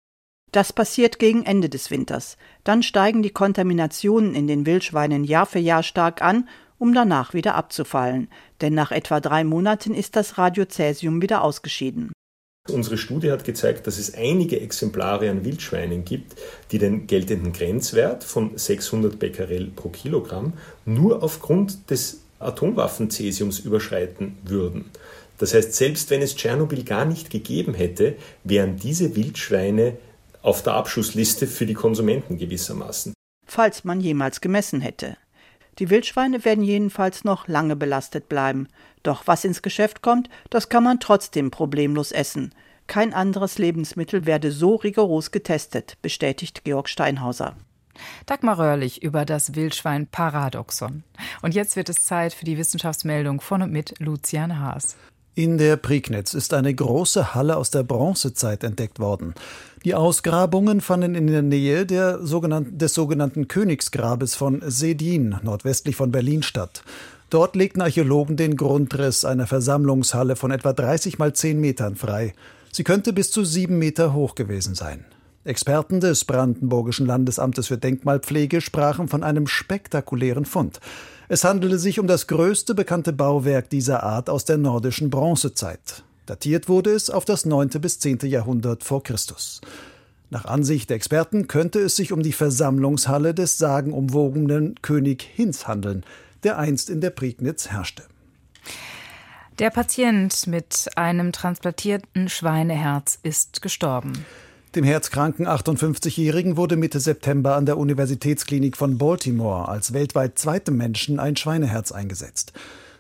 Das 0.52 0.72
passiert 0.72 1.18
gegen 1.18 1.44
Ende 1.44 1.68
des 1.68 1.90
Winters. 1.90 2.36
Dann 2.64 2.82
steigen 2.82 3.22
die 3.22 3.30
Kontaminationen 3.30 4.34
in 4.34 4.46
den 4.46 4.64
Wildschweinen 4.64 5.24
Jahr 5.24 5.46
für 5.46 5.58
Jahr 5.58 5.82
stark 5.82 6.22
an, 6.22 6.48
um 6.78 6.94
danach 6.94 7.34
wieder 7.34 7.54
abzufallen. 7.54 8.28
Denn 8.60 8.74
nach 8.74 8.90
etwa 8.90 9.20
drei 9.20 9.44
Monaten 9.44 9.94
ist 9.94 10.16
das 10.16 10.38
Radiocäsium 10.38 11.20
wieder 11.20 11.42
ausgeschieden. 11.42 12.12
Unsere 12.68 12.98
Studie 12.98 13.30
hat 13.30 13.44
gezeigt, 13.44 13.86
dass 13.86 13.98
es 13.98 14.14
einige 14.14 14.60
Exemplare 14.60 15.30
an 15.30 15.44
Wildschweinen 15.44 16.04
gibt, 16.04 16.34
die 16.72 16.78
den 16.78 17.06
geltenden 17.06 17.52
Grenzwert 17.52 18.24
von 18.24 18.56
600 18.56 19.18
Becquerel 19.18 19.70
pro 19.74 19.88
Kilogramm 19.90 20.54
nur 20.84 21.22
aufgrund 21.22 21.90
des 21.90 22.22
Atomwaffencäsiums 22.40 23.60
überschreiten 23.60 24.36
würden. 24.44 24.86
Das 25.38 25.54
heißt, 25.54 25.74
selbst 25.74 26.10
wenn 26.10 26.22
es 26.22 26.34
Tschernobyl 26.34 26.82
gar 26.82 27.04
nicht 27.04 27.30
gegeben 27.30 27.74
hätte, 27.74 28.16
wären 28.42 28.76
diese 28.76 29.14
Wildschweine 29.16 29.96
auf 30.46 30.62
der 30.62 30.74
Abschussliste 30.74 31.48
für 31.48 31.66
die 31.66 31.74
Konsumenten 31.74 32.38
gewissermaßen. 32.38 33.12
Falls 33.46 33.82
man 33.82 34.00
jemals 34.00 34.40
gemessen 34.40 34.80
hätte. 34.80 35.16
Die 35.80 35.90
Wildschweine 35.90 36.44
werden 36.44 36.62
jedenfalls 36.62 37.24
noch 37.24 37.48
lange 37.48 37.74
belastet 37.74 38.28
bleiben. 38.28 38.68
Doch 39.02 39.26
was 39.26 39.44
ins 39.44 39.60
Geschäft 39.60 40.02
kommt, 40.02 40.30
das 40.48 40.68
kann 40.68 40.84
man 40.84 41.00
trotzdem 41.00 41.50
problemlos 41.50 42.12
essen. 42.12 42.54
Kein 42.86 43.12
anderes 43.12 43.58
Lebensmittel 43.58 44.24
werde 44.24 44.52
so 44.52 44.76
rigoros 44.76 45.32
getestet, 45.32 45.98
bestätigt 46.00 46.62
Georg 46.64 46.88
Steinhauser. 46.88 47.56
Dagmar 48.26 48.58
Röhrlich 48.58 49.02
über 49.02 49.24
das 49.24 49.56
Wildschwein-Paradoxon. 49.56 51.02
Und 51.42 51.54
jetzt 51.54 51.74
wird 51.74 51.88
es 51.88 52.04
Zeit 52.04 52.32
für 52.32 52.44
die 52.44 52.56
Wissenschaftsmeldung 52.56 53.40
von 53.40 53.62
und 53.62 53.72
mit 53.72 53.98
Lucian 53.98 54.60
Haas. 54.60 54.96
In 55.38 55.58
der 55.58 55.76
Prignitz 55.76 56.32
ist 56.32 56.54
eine 56.54 56.74
große 56.74 57.34
Halle 57.34 57.58
aus 57.58 57.70
der 57.70 57.82
Bronzezeit 57.82 58.64
entdeckt 58.64 59.00
worden. 59.00 59.34
Die 59.84 59.94
Ausgrabungen 59.94 60.80
fanden 60.80 61.14
in 61.14 61.26
der 61.26 61.42
Nähe 61.42 61.84
der 61.84 62.24
sogenannten, 62.24 62.78
des 62.78 62.94
sogenannten 62.94 63.46
Königsgrabes 63.46 64.34
von 64.34 64.62
Sedin, 64.66 65.36
nordwestlich 65.42 65.94
von 65.94 66.10
Berlin 66.10 66.42
statt. 66.42 66.82
Dort 67.28 67.54
legten 67.54 67.82
Archäologen 67.82 68.38
den 68.38 68.56
Grundriss 68.56 69.26
einer 69.26 69.46
Versammlungshalle 69.46 70.36
von 70.36 70.52
etwa 70.52 70.72
30 70.72 71.18
mal 71.18 71.34
10 71.34 71.60
Metern 71.60 71.96
frei. 71.96 72.32
Sie 72.72 72.82
könnte 72.82 73.12
bis 73.12 73.30
zu 73.30 73.44
sieben 73.44 73.78
Meter 73.78 74.14
hoch 74.14 74.36
gewesen 74.36 74.74
sein. 74.74 75.04
Experten 75.46 76.00
des 76.00 76.24
Brandenburgischen 76.24 77.06
Landesamtes 77.06 77.68
für 77.68 77.78
Denkmalpflege 77.78 78.60
sprachen 78.60 79.08
von 79.08 79.22
einem 79.22 79.46
spektakulären 79.46 80.44
Fund. 80.44 80.80
Es 81.28 81.44
handelte 81.44 81.78
sich 81.78 81.98
um 81.98 82.06
das 82.06 82.26
größte 82.26 82.74
bekannte 82.74 83.12
Bauwerk 83.12 83.70
dieser 83.70 84.02
Art 84.02 84.28
aus 84.28 84.44
der 84.44 84.58
nordischen 84.58 85.10
Bronzezeit. 85.10 86.04
Datiert 86.26 86.68
wurde 86.68 86.90
es 86.90 87.10
auf 87.10 87.24
das 87.24 87.46
9. 87.46 87.68
bis 87.80 88.00
10. 88.00 88.18
Jahrhundert 88.22 88.82
vor 88.82 89.02
Christus. 89.02 89.60
Nach 90.30 90.44
Ansicht 90.44 90.90
der 90.90 90.96
Experten 90.96 91.46
könnte 91.46 91.78
es 91.78 91.94
sich 91.94 92.12
um 92.12 92.22
die 92.22 92.32
Versammlungshalle 92.32 93.32
des 93.32 93.58
sagenumwogenen 93.58 94.74
König 94.82 95.22
Hinz 95.22 95.68
handeln, 95.68 96.04
der 96.42 96.58
einst 96.58 96.90
in 96.90 97.00
der 97.00 97.10
Prignitz 97.10 97.68
herrschte. 97.68 98.02
Der 99.60 99.70
Patient 99.70 100.46
mit 100.48 100.88
einem 100.96 101.32
transplantierten 101.32 102.28
Schweineherz 102.28 103.18
ist 103.22 103.62
gestorben. 103.62 104.12
Dem 104.76 104.84
herzkranken 104.84 105.48
58-Jährigen 105.48 106.58
wurde 106.58 106.76
Mitte 106.76 107.00
September 107.00 107.56
an 107.56 107.64
der 107.64 107.78
Universitätsklinik 107.78 108.76
von 108.76 108.98
Baltimore 108.98 109.68
als 109.68 109.94
weltweit 109.94 110.38
zweitem 110.38 110.76
Menschen 110.76 111.18
ein 111.18 111.34
Schweineherz 111.34 111.92
eingesetzt. 111.92 112.52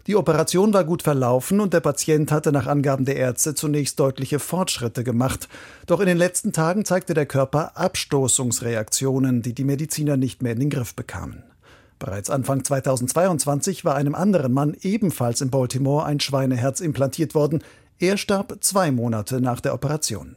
Die 0.06 0.16
Operation 0.16 0.72
war 0.72 0.84
gut 0.84 1.02
verlaufen 1.02 1.60
und 1.60 1.74
der 1.74 1.80
Patient 1.80 2.32
hatte 2.32 2.50
nach 2.50 2.66
Angaben 2.66 3.04
der 3.04 3.16
Ärzte 3.16 3.54
zunächst 3.54 4.00
deutliche 4.00 4.38
Fortschritte 4.38 5.04
gemacht. 5.04 5.50
Doch 5.84 6.00
in 6.00 6.06
den 6.06 6.16
letzten 6.16 6.54
Tagen 6.54 6.86
zeigte 6.86 7.12
der 7.12 7.26
Körper 7.26 7.76
Abstoßungsreaktionen, 7.76 9.42
die 9.42 9.52
die 9.52 9.64
Mediziner 9.64 10.16
nicht 10.16 10.42
mehr 10.42 10.52
in 10.52 10.60
den 10.60 10.70
Griff 10.70 10.94
bekamen. 10.94 11.42
Bereits 11.98 12.30
Anfang 12.30 12.64
2022 12.64 13.84
war 13.84 13.96
einem 13.96 14.14
anderen 14.14 14.54
Mann 14.54 14.74
ebenfalls 14.80 15.42
in 15.42 15.50
Baltimore 15.50 16.06
ein 16.06 16.20
Schweineherz 16.20 16.80
implantiert 16.80 17.34
worden. 17.34 17.62
Er 17.98 18.16
starb 18.16 18.56
zwei 18.62 18.90
Monate 18.90 19.42
nach 19.42 19.60
der 19.60 19.74
Operation. 19.74 20.36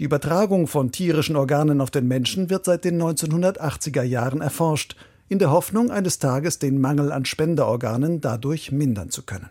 Die 0.00 0.04
Übertragung 0.04 0.66
von 0.66 0.92
tierischen 0.92 1.36
Organen 1.36 1.82
auf 1.82 1.90
den 1.90 2.08
Menschen 2.08 2.48
wird 2.48 2.64
seit 2.64 2.86
den 2.86 3.00
1980er 3.00 4.02
Jahren 4.02 4.40
erforscht 4.40 4.96
in 5.28 5.38
der 5.38 5.50
Hoffnung, 5.50 5.90
eines 5.90 6.18
Tages 6.18 6.58
den 6.58 6.80
Mangel 6.80 7.12
an 7.12 7.26
Spenderorganen 7.26 8.22
dadurch 8.22 8.72
mindern 8.72 9.10
zu 9.10 9.22
können. 9.22 9.50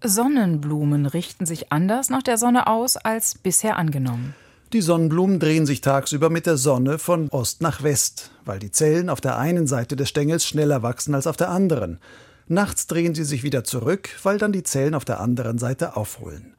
Sonnenblumen 0.00 1.06
richten 1.06 1.46
sich 1.46 1.72
anders 1.72 2.10
nach 2.10 2.22
der 2.22 2.38
Sonne 2.38 2.68
aus 2.68 2.96
als 2.96 3.36
bisher 3.36 3.76
angenommen. 3.76 4.36
Die 4.72 4.82
Sonnenblumen 4.82 5.40
drehen 5.40 5.66
sich 5.66 5.80
tagsüber 5.80 6.30
mit 6.30 6.46
der 6.46 6.58
Sonne 6.58 7.00
von 7.00 7.28
Ost 7.30 7.60
nach 7.60 7.82
West, 7.82 8.30
weil 8.44 8.60
die 8.60 8.70
Zellen 8.70 9.10
auf 9.10 9.20
der 9.20 9.36
einen 9.36 9.66
Seite 9.66 9.96
des 9.96 10.08
Stängels 10.08 10.46
schneller 10.46 10.84
wachsen 10.84 11.12
als 11.12 11.26
auf 11.26 11.36
der 11.36 11.50
anderen. 11.50 11.98
Nachts 12.46 12.86
drehen 12.86 13.16
sie 13.16 13.24
sich 13.24 13.42
wieder 13.42 13.64
zurück, 13.64 14.10
weil 14.22 14.38
dann 14.38 14.52
die 14.52 14.62
Zellen 14.62 14.94
auf 14.94 15.04
der 15.04 15.18
anderen 15.18 15.58
Seite 15.58 15.96
aufholen. 15.96 16.54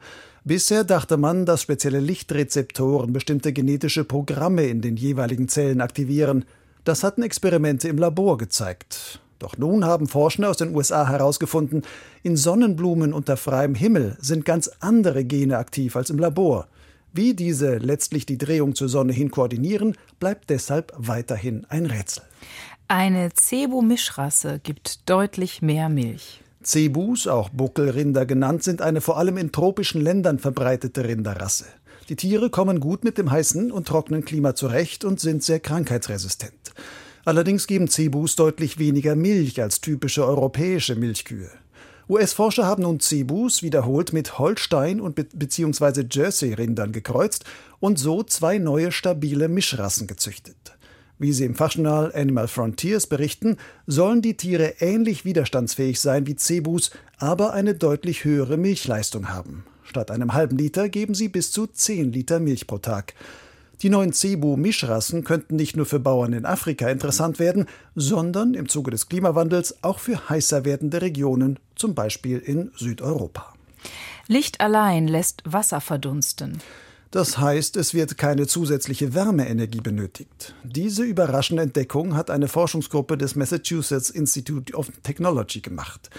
Bisher 0.46 0.84
dachte 0.84 1.16
man, 1.16 1.46
dass 1.46 1.62
spezielle 1.62 2.02
Lichtrezeptoren 2.02 3.14
bestimmte 3.14 3.54
genetische 3.54 4.04
Programme 4.04 4.66
in 4.66 4.82
den 4.82 4.98
jeweiligen 4.98 5.48
Zellen 5.48 5.80
aktivieren. 5.80 6.44
Das 6.84 7.06
hatten 7.06 7.24
Experimente 7.24 7.88
im 7.88 7.98
Labor 7.98 8.38
gezeigt. 8.38 9.22
Doch 9.40 9.58
nun 9.58 9.86
haben 9.86 10.08
Forscher 10.08 10.50
aus 10.50 10.58
den 10.58 10.76
USA 10.76 11.08
herausgefunden, 11.08 11.84
in 12.24 12.36
Sonnenblumen 12.36 13.14
unter 13.14 13.38
freiem 13.38 13.74
Himmel 13.74 14.18
sind 14.20 14.44
ganz 14.44 14.70
andere 14.82 15.24
Gene 15.24 15.58
aktiv 15.58 15.96
als 15.96 16.10
im 16.10 16.20
Labor. 16.20 16.68
Wie 17.14 17.34
diese 17.34 17.78
letztlich 17.78 18.26
die 18.26 18.38
Drehung 18.38 18.76
zur 18.76 18.90
Sonne 18.90 19.14
hin 19.14 19.32
koordinieren, 19.32 19.96
bleibt 20.20 20.50
deshalb 20.50 20.92
weiterhin 20.98 21.66
ein 21.70 21.86
Rätsel. 21.86 22.24
Eine 22.90 23.30
Cebu-Mischrasse 23.34 24.60
gibt 24.62 25.10
deutlich 25.10 25.62
mehr 25.62 25.88
Milch. 25.88 26.43
Cebus, 26.64 27.28
auch 27.28 27.50
Buckelrinder 27.50 28.26
genannt, 28.26 28.64
sind 28.64 28.82
eine 28.82 29.02
vor 29.02 29.18
allem 29.18 29.38
in 29.38 29.52
tropischen 29.52 30.02
Ländern 30.02 30.40
verbreitete 30.40 31.06
Rinderrasse. 31.06 31.66
Die 32.10 32.16
Tiere 32.16 32.50
kommen 32.50 32.80
gut 32.80 33.04
mit 33.04 33.18
dem 33.18 33.32
heißen 33.32 33.72
und 33.72 33.88
trockenen 33.88 34.26
Klima 34.26 34.56
zurecht 34.56 35.06
und 35.06 35.20
sind 35.20 35.44
sehr 35.44 35.60
krankheitsresistent. 35.60 36.74
Allerdings 37.26 37.68
geben 37.68 37.88
Cebus 37.88 38.36
deutlich 38.36 38.78
weniger 38.78 39.16
Milch 39.16 39.62
als 39.62 39.80
typische 39.80 40.26
europäische 40.26 40.96
Milchkühe. 40.96 41.50
US-Forscher 42.10 42.66
haben 42.66 42.84
nun 42.84 43.00
Cebus 43.00 43.64
wiederholt 43.64 44.12
mit 44.12 44.38
Holstein- 44.38 45.00
und 45.00 45.16
be 45.16 45.24
bzw. 45.24 46.04
Jersey-Rindern 46.12 46.92
gekreuzt 46.92 47.46
und 47.80 47.98
so 47.98 48.24
zwei 48.24 48.58
neue 48.58 48.92
stabile 48.92 49.48
Mischrassen 49.48 50.06
gezüchtet. 50.06 50.73
Wie 51.24 51.32
sie 51.32 51.46
im 51.46 51.56
Fachjournal 51.56 52.12
Animal 52.14 52.50
Frontiers 52.50 53.08
berichten, 53.08 53.56
sollen 53.88 54.22
die 54.22 54.36
Tiere 54.36 54.74
ähnlich 54.82 55.24
widerstandsfähig 55.24 56.02
sein 56.02 56.28
wie 56.28 56.36
Cebus, 56.36 56.92
aber 57.18 57.54
eine 57.54 57.76
deutlich 57.76 58.26
höhere 58.26 58.58
Milchleistung 58.58 59.30
haben. 59.30 59.64
Statt 59.84 60.12
einem 60.12 60.34
halben 60.34 60.58
Liter 60.58 60.90
geben 60.90 61.16
sie 61.16 61.30
bis 61.30 61.54
zu 61.54 61.66
10 61.66 62.12
Liter 62.12 62.42
Milch 62.42 62.68
pro 62.68 62.78
Tag. 62.78 63.14
Die 63.82 63.90
neuen 63.90 64.12
Cebu-Mischrassen 64.12 65.24
könnten 65.24 65.56
nicht 65.56 65.78
nur 65.78 65.86
für 65.86 66.02
Bauern 66.02 66.34
in 66.34 66.46
Afrika 66.46 66.90
interessant 66.90 67.40
werden, 67.40 67.68
sondern 67.96 68.54
im 68.54 68.68
Zuge 68.68 68.92
des 68.92 69.08
Klimawandels 69.08 69.82
auch 69.82 70.00
für 70.00 70.28
heißer 70.28 70.66
werdende 70.66 71.02
Regionen, 71.02 71.58
zum 71.78 71.96
Beispiel 71.96 72.40
in 72.40 72.72
Südeuropa. 72.76 73.54
Licht 74.28 74.60
allein 74.60 75.08
lässt 75.08 75.42
Wasser 75.46 75.80
verdunsten. 75.80 76.60
Das 77.14 77.38
heißt, 77.38 77.78
es 77.78 77.94
wird 77.94 78.18
keine 78.18 78.48
zusätzliche 78.48 79.14
Wärmeenergie 79.14 79.82
benötigt. 79.82 80.56
Diese 80.64 81.04
überraschende 81.04 81.62
Entdeckung 81.62 82.16
hat 82.16 82.32
eine 82.32 82.48
Forschungsgruppe 82.48 83.20
des 83.20 83.36
Massachusetts 83.36 84.10
Institute 84.10 84.74
of 84.74 84.92
Technology 85.04 85.62
gemacht. 85.62 86.10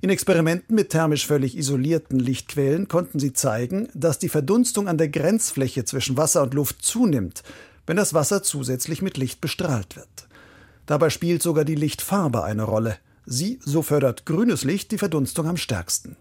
In 0.00 0.10
Experimenten 0.10 0.76
mit 0.76 0.90
thermisch 0.90 1.26
völlig 1.26 1.58
isolierten 1.58 2.20
Lichtquellen 2.20 2.86
konnten 2.86 3.18
sie 3.18 3.32
zeigen, 3.32 3.88
dass 3.94 4.20
die 4.20 4.28
Verdunstung 4.28 4.86
an 4.86 4.96
der 4.96 5.08
Grenzfläche 5.08 5.84
zwischen 5.84 6.16
Wasser 6.16 6.44
und 6.44 6.54
Luft 6.54 6.84
zunimmt, 6.84 7.42
wenn 7.88 7.96
das 7.96 8.14
Wasser 8.14 8.44
zusätzlich 8.44 9.02
mit 9.02 9.16
Licht 9.16 9.40
bestrahlt 9.40 9.96
wird. 9.96 10.28
Dabei 10.86 11.10
spielt 11.10 11.42
sogar 11.42 11.64
die 11.64 11.74
Lichtfarbe 11.74 12.44
eine 12.44 12.62
Rolle. 12.62 12.96
Sie, 13.26 13.58
so 13.64 13.82
fördert 13.82 14.24
grünes 14.24 14.62
Licht 14.62 14.92
die 14.92 14.98
Verdunstung 14.98 15.48
am 15.48 15.56
stärksten. 15.56 16.16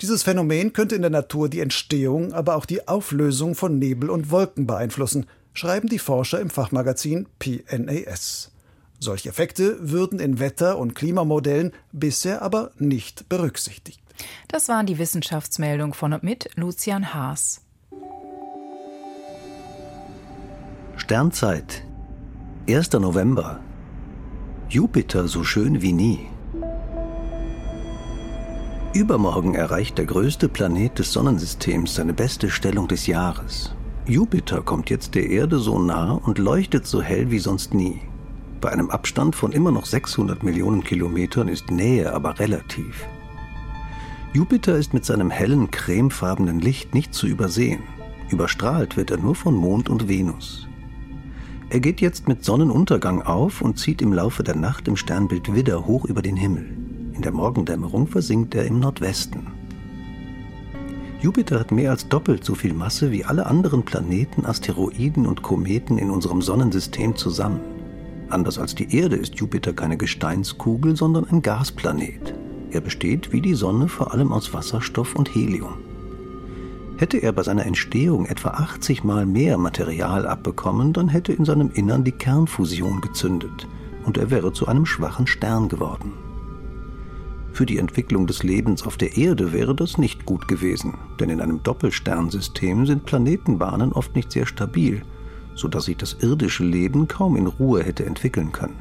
Dieses 0.00 0.22
Phänomen 0.22 0.72
könnte 0.72 0.96
in 0.96 1.02
der 1.02 1.10
Natur 1.10 1.48
die 1.48 1.60
Entstehung, 1.60 2.32
aber 2.32 2.56
auch 2.56 2.64
die 2.66 2.88
Auflösung 2.88 3.54
von 3.54 3.78
Nebel 3.78 4.10
und 4.10 4.30
Wolken 4.30 4.66
beeinflussen, 4.66 5.26
schreiben 5.54 5.88
die 5.88 5.98
Forscher 5.98 6.40
im 6.40 6.50
Fachmagazin 6.50 7.26
PNAS. 7.38 8.50
Solche 8.98 9.28
Effekte 9.28 9.90
würden 9.90 10.18
in 10.20 10.38
Wetter- 10.38 10.78
und 10.78 10.94
Klimamodellen 10.94 11.72
bisher 11.92 12.42
aber 12.42 12.70
nicht 12.78 13.28
berücksichtigt. 13.28 14.00
Das 14.48 14.68
waren 14.68 14.86
die 14.86 14.98
Wissenschaftsmeldungen 14.98 15.94
von 15.94 16.12
und 16.12 16.22
mit 16.22 16.50
Lucian 16.54 17.12
Haas. 17.12 17.62
Sternzeit 20.96 21.84
1. 22.68 22.92
November 22.92 23.60
Jupiter 24.68 25.28
so 25.28 25.44
schön 25.44 25.82
wie 25.82 25.92
nie. 25.92 26.31
Übermorgen 28.94 29.54
erreicht 29.54 29.96
der 29.96 30.04
größte 30.04 30.50
Planet 30.50 30.98
des 30.98 31.14
Sonnensystems 31.14 31.94
seine 31.94 32.12
beste 32.12 32.50
Stellung 32.50 32.88
des 32.88 33.06
Jahres. 33.06 33.74
Jupiter 34.06 34.60
kommt 34.60 34.90
jetzt 34.90 35.14
der 35.14 35.30
Erde 35.30 35.58
so 35.60 35.78
nah 35.78 36.12
und 36.12 36.38
leuchtet 36.38 36.86
so 36.86 37.00
hell 37.00 37.30
wie 37.30 37.38
sonst 37.38 37.72
nie. 37.72 38.02
Bei 38.60 38.70
einem 38.70 38.90
Abstand 38.90 39.34
von 39.34 39.52
immer 39.52 39.72
noch 39.72 39.86
600 39.86 40.42
Millionen 40.42 40.84
Kilometern 40.84 41.48
ist 41.48 41.70
Nähe 41.70 42.12
aber 42.12 42.38
relativ. 42.38 43.06
Jupiter 44.34 44.76
ist 44.76 44.92
mit 44.92 45.06
seinem 45.06 45.30
hellen, 45.30 45.70
cremefarbenen 45.70 46.60
Licht 46.60 46.94
nicht 46.94 47.14
zu 47.14 47.26
übersehen. 47.26 47.84
Überstrahlt 48.28 48.98
wird 48.98 49.10
er 49.10 49.18
nur 49.18 49.34
von 49.34 49.54
Mond 49.54 49.88
und 49.88 50.06
Venus. 50.06 50.68
Er 51.70 51.80
geht 51.80 52.02
jetzt 52.02 52.28
mit 52.28 52.44
Sonnenuntergang 52.44 53.22
auf 53.22 53.62
und 53.62 53.78
zieht 53.78 54.02
im 54.02 54.12
Laufe 54.12 54.42
der 54.42 54.56
Nacht 54.56 54.86
im 54.86 54.96
Sternbild 54.96 55.54
Widder 55.54 55.86
hoch 55.86 56.04
über 56.04 56.20
den 56.20 56.36
Himmel. 56.36 56.81
In 57.14 57.22
der 57.22 57.32
Morgendämmerung 57.32 58.06
versinkt 58.06 58.54
er 58.54 58.64
im 58.64 58.80
Nordwesten. 58.80 59.48
Jupiter 61.20 61.60
hat 61.60 61.70
mehr 61.70 61.90
als 61.90 62.08
doppelt 62.08 62.44
so 62.44 62.54
viel 62.54 62.72
Masse 62.72 63.12
wie 63.12 63.24
alle 63.24 63.46
anderen 63.46 63.84
Planeten, 63.84 64.44
Asteroiden 64.44 65.26
und 65.26 65.42
Kometen 65.42 65.98
in 65.98 66.10
unserem 66.10 66.42
Sonnensystem 66.42 67.14
zusammen. 67.14 67.60
Anders 68.28 68.58
als 68.58 68.74
die 68.74 68.96
Erde 68.96 69.16
ist 69.16 69.36
Jupiter 69.36 69.72
keine 69.72 69.96
Gesteinskugel, 69.96 70.96
sondern 70.96 71.26
ein 71.26 71.42
Gasplanet. 71.42 72.34
Er 72.70 72.80
besteht 72.80 73.32
wie 73.32 73.42
die 73.42 73.54
Sonne 73.54 73.88
vor 73.88 74.12
allem 74.12 74.32
aus 74.32 74.54
Wasserstoff 74.54 75.14
und 75.14 75.34
Helium. 75.34 75.74
Hätte 76.96 77.18
er 77.18 77.32
bei 77.32 77.42
seiner 77.42 77.66
Entstehung 77.66 78.26
etwa 78.26 78.50
80 78.50 79.04
Mal 79.04 79.26
mehr 79.26 79.58
Material 79.58 80.26
abbekommen, 80.26 80.92
dann 80.92 81.08
hätte 81.08 81.32
in 81.32 81.44
seinem 81.44 81.70
Innern 81.72 82.04
die 82.04 82.12
Kernfusion 82.12 83.00
gezündet 83.00 83.68
und 84.04 84.16
er 84.16 84.30
wäre 84.30 84.52
zu 84.52 84.66
einem 84.66 84.86
schwachen 84.86 85.26
Stern 85.26 85.68
geworden. 85.68 86.12
Für 87.52 87.66
die 87.66 87.78
Entwicklung 87.78 88.26
des 88.26 88.42
Lebens 88.42 88.86
auf 88.86 88.96
der 88.96 89.16
Erde 89.16 89.52
wäre 89.52 89.74
das 89.74 89.98
nicht 89.98 90.24
gut 90.24 90.48
gewesen, 90.48 90.94
denn 91.20 91.30
in 91.30 91.40
einem 91.40 91.62
Doppelsternsystem 91.62 92.86
sind 92.86 93.04
Planetenbahnen 93.04 93.92
oft 93.92 94.16
nicht 94.16 94.32
sehr 94.32 94.46
stabil 94.46 95.02
sodass 95.54 95.84
sich 95.84 95.96
das 95.96 96.16
irdische 96.20 96.64
Leben 96.64 97.08
kaum 97.08 97.36
in 97.36 97.46
Ruhe 97.46 97.82
hätte 97.82 98.06
entwickeln 98.06 98.52
können. 98.52 98.76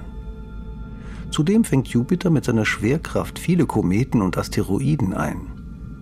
Zudem 1.29 1.63
fängt 1.63 1.87
Jupiter 1.87 2.29
mit 2.29 2.45
seiner 2.45 2.65
Schwerkraft 2.65 3.39
viele 3.39 3.65
Kometen 3.65 4.21
und 4.21 4.37
Asteroiden 4.37 5.13
ein. 5.13 5.47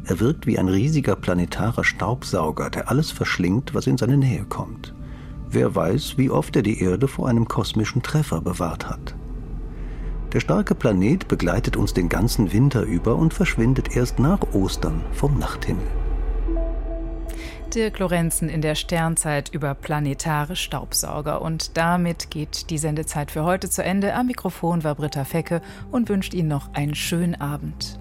Er 0.06 0.20
wirkt 0.20 0.48
wie 0.48 0.58
ein 0.58 0.68
riesiger 0.68 1.16
planetarer 1.16 1.84
Staubsauger, 1.84 2.70
der 2.72 2.90
alles 2.90 3.12
verschlingt, 3.12 3.76
was 3.76 3.86
in 3.86 3.98
seine 3.98 4.18
Nähe 4.18 4.46
kommt. 4.46 4.96
Wer 5.52 5.76
weiß, 5.76 6.18
wie 6.18 6.32
oft 6.32 6.56
er 6.56 6.64
die 6.64 6.82
Erde 6.82 7.08
vor 7.08 7.28
einem 7.28 7.48
kosmischen 7.48 8.02
Treffer 8.02 8.42
bewahrt 8.42 8.90
hat. 8.90 9.16
Der 10.34 10.42
starke 10.42 10.76
Planet 10.76 11.28
begleitet 11.28 11.76
uns 11.76 11.94
den 11.94 12.08
ganzen 12.08 12.54
Winter 12.54 12.84
über 12.84 13.16
und 13.16 13.34
verschwindet 13.34 13.96
erst 13.96 14.20
nach 14.20 14.42
Ostern 14.54 15.02
vom 15.12 15.40
Nachthimmel. 15.40 15.88
Dirk 17.74 18.00
Lorenzen 18.00 18.50
in 18.50 18.62
der 18.62 18.76
Sternzeit 18.76 19.50
über 19.54 19.74
planetare 19.76 20.56
Staubsauger. 20.56 21.42
Und 21.42 21.78
damit 21.78 22.32
geht 22.32 22.70
die 22.70 22.78
Sendezeit 22.78 23.32
für 23.32 23.44
heute 23.44 23.70
zu 23.70 23.84
Ende. 23.84 24.14
Am 24.14 24.28
Mikrofon 24.28 24.84
war 24.84 24.96
Britta 24.96 25.24
Fecke 25.24 25.62
und 25.92 26.10
wünscht 26.10 26.34
Ihnen 26.34 26.50
noch 26.50 26.74
einen 26.74 26.96
schönen 26.96 27.40
Abend. 27.40 27.99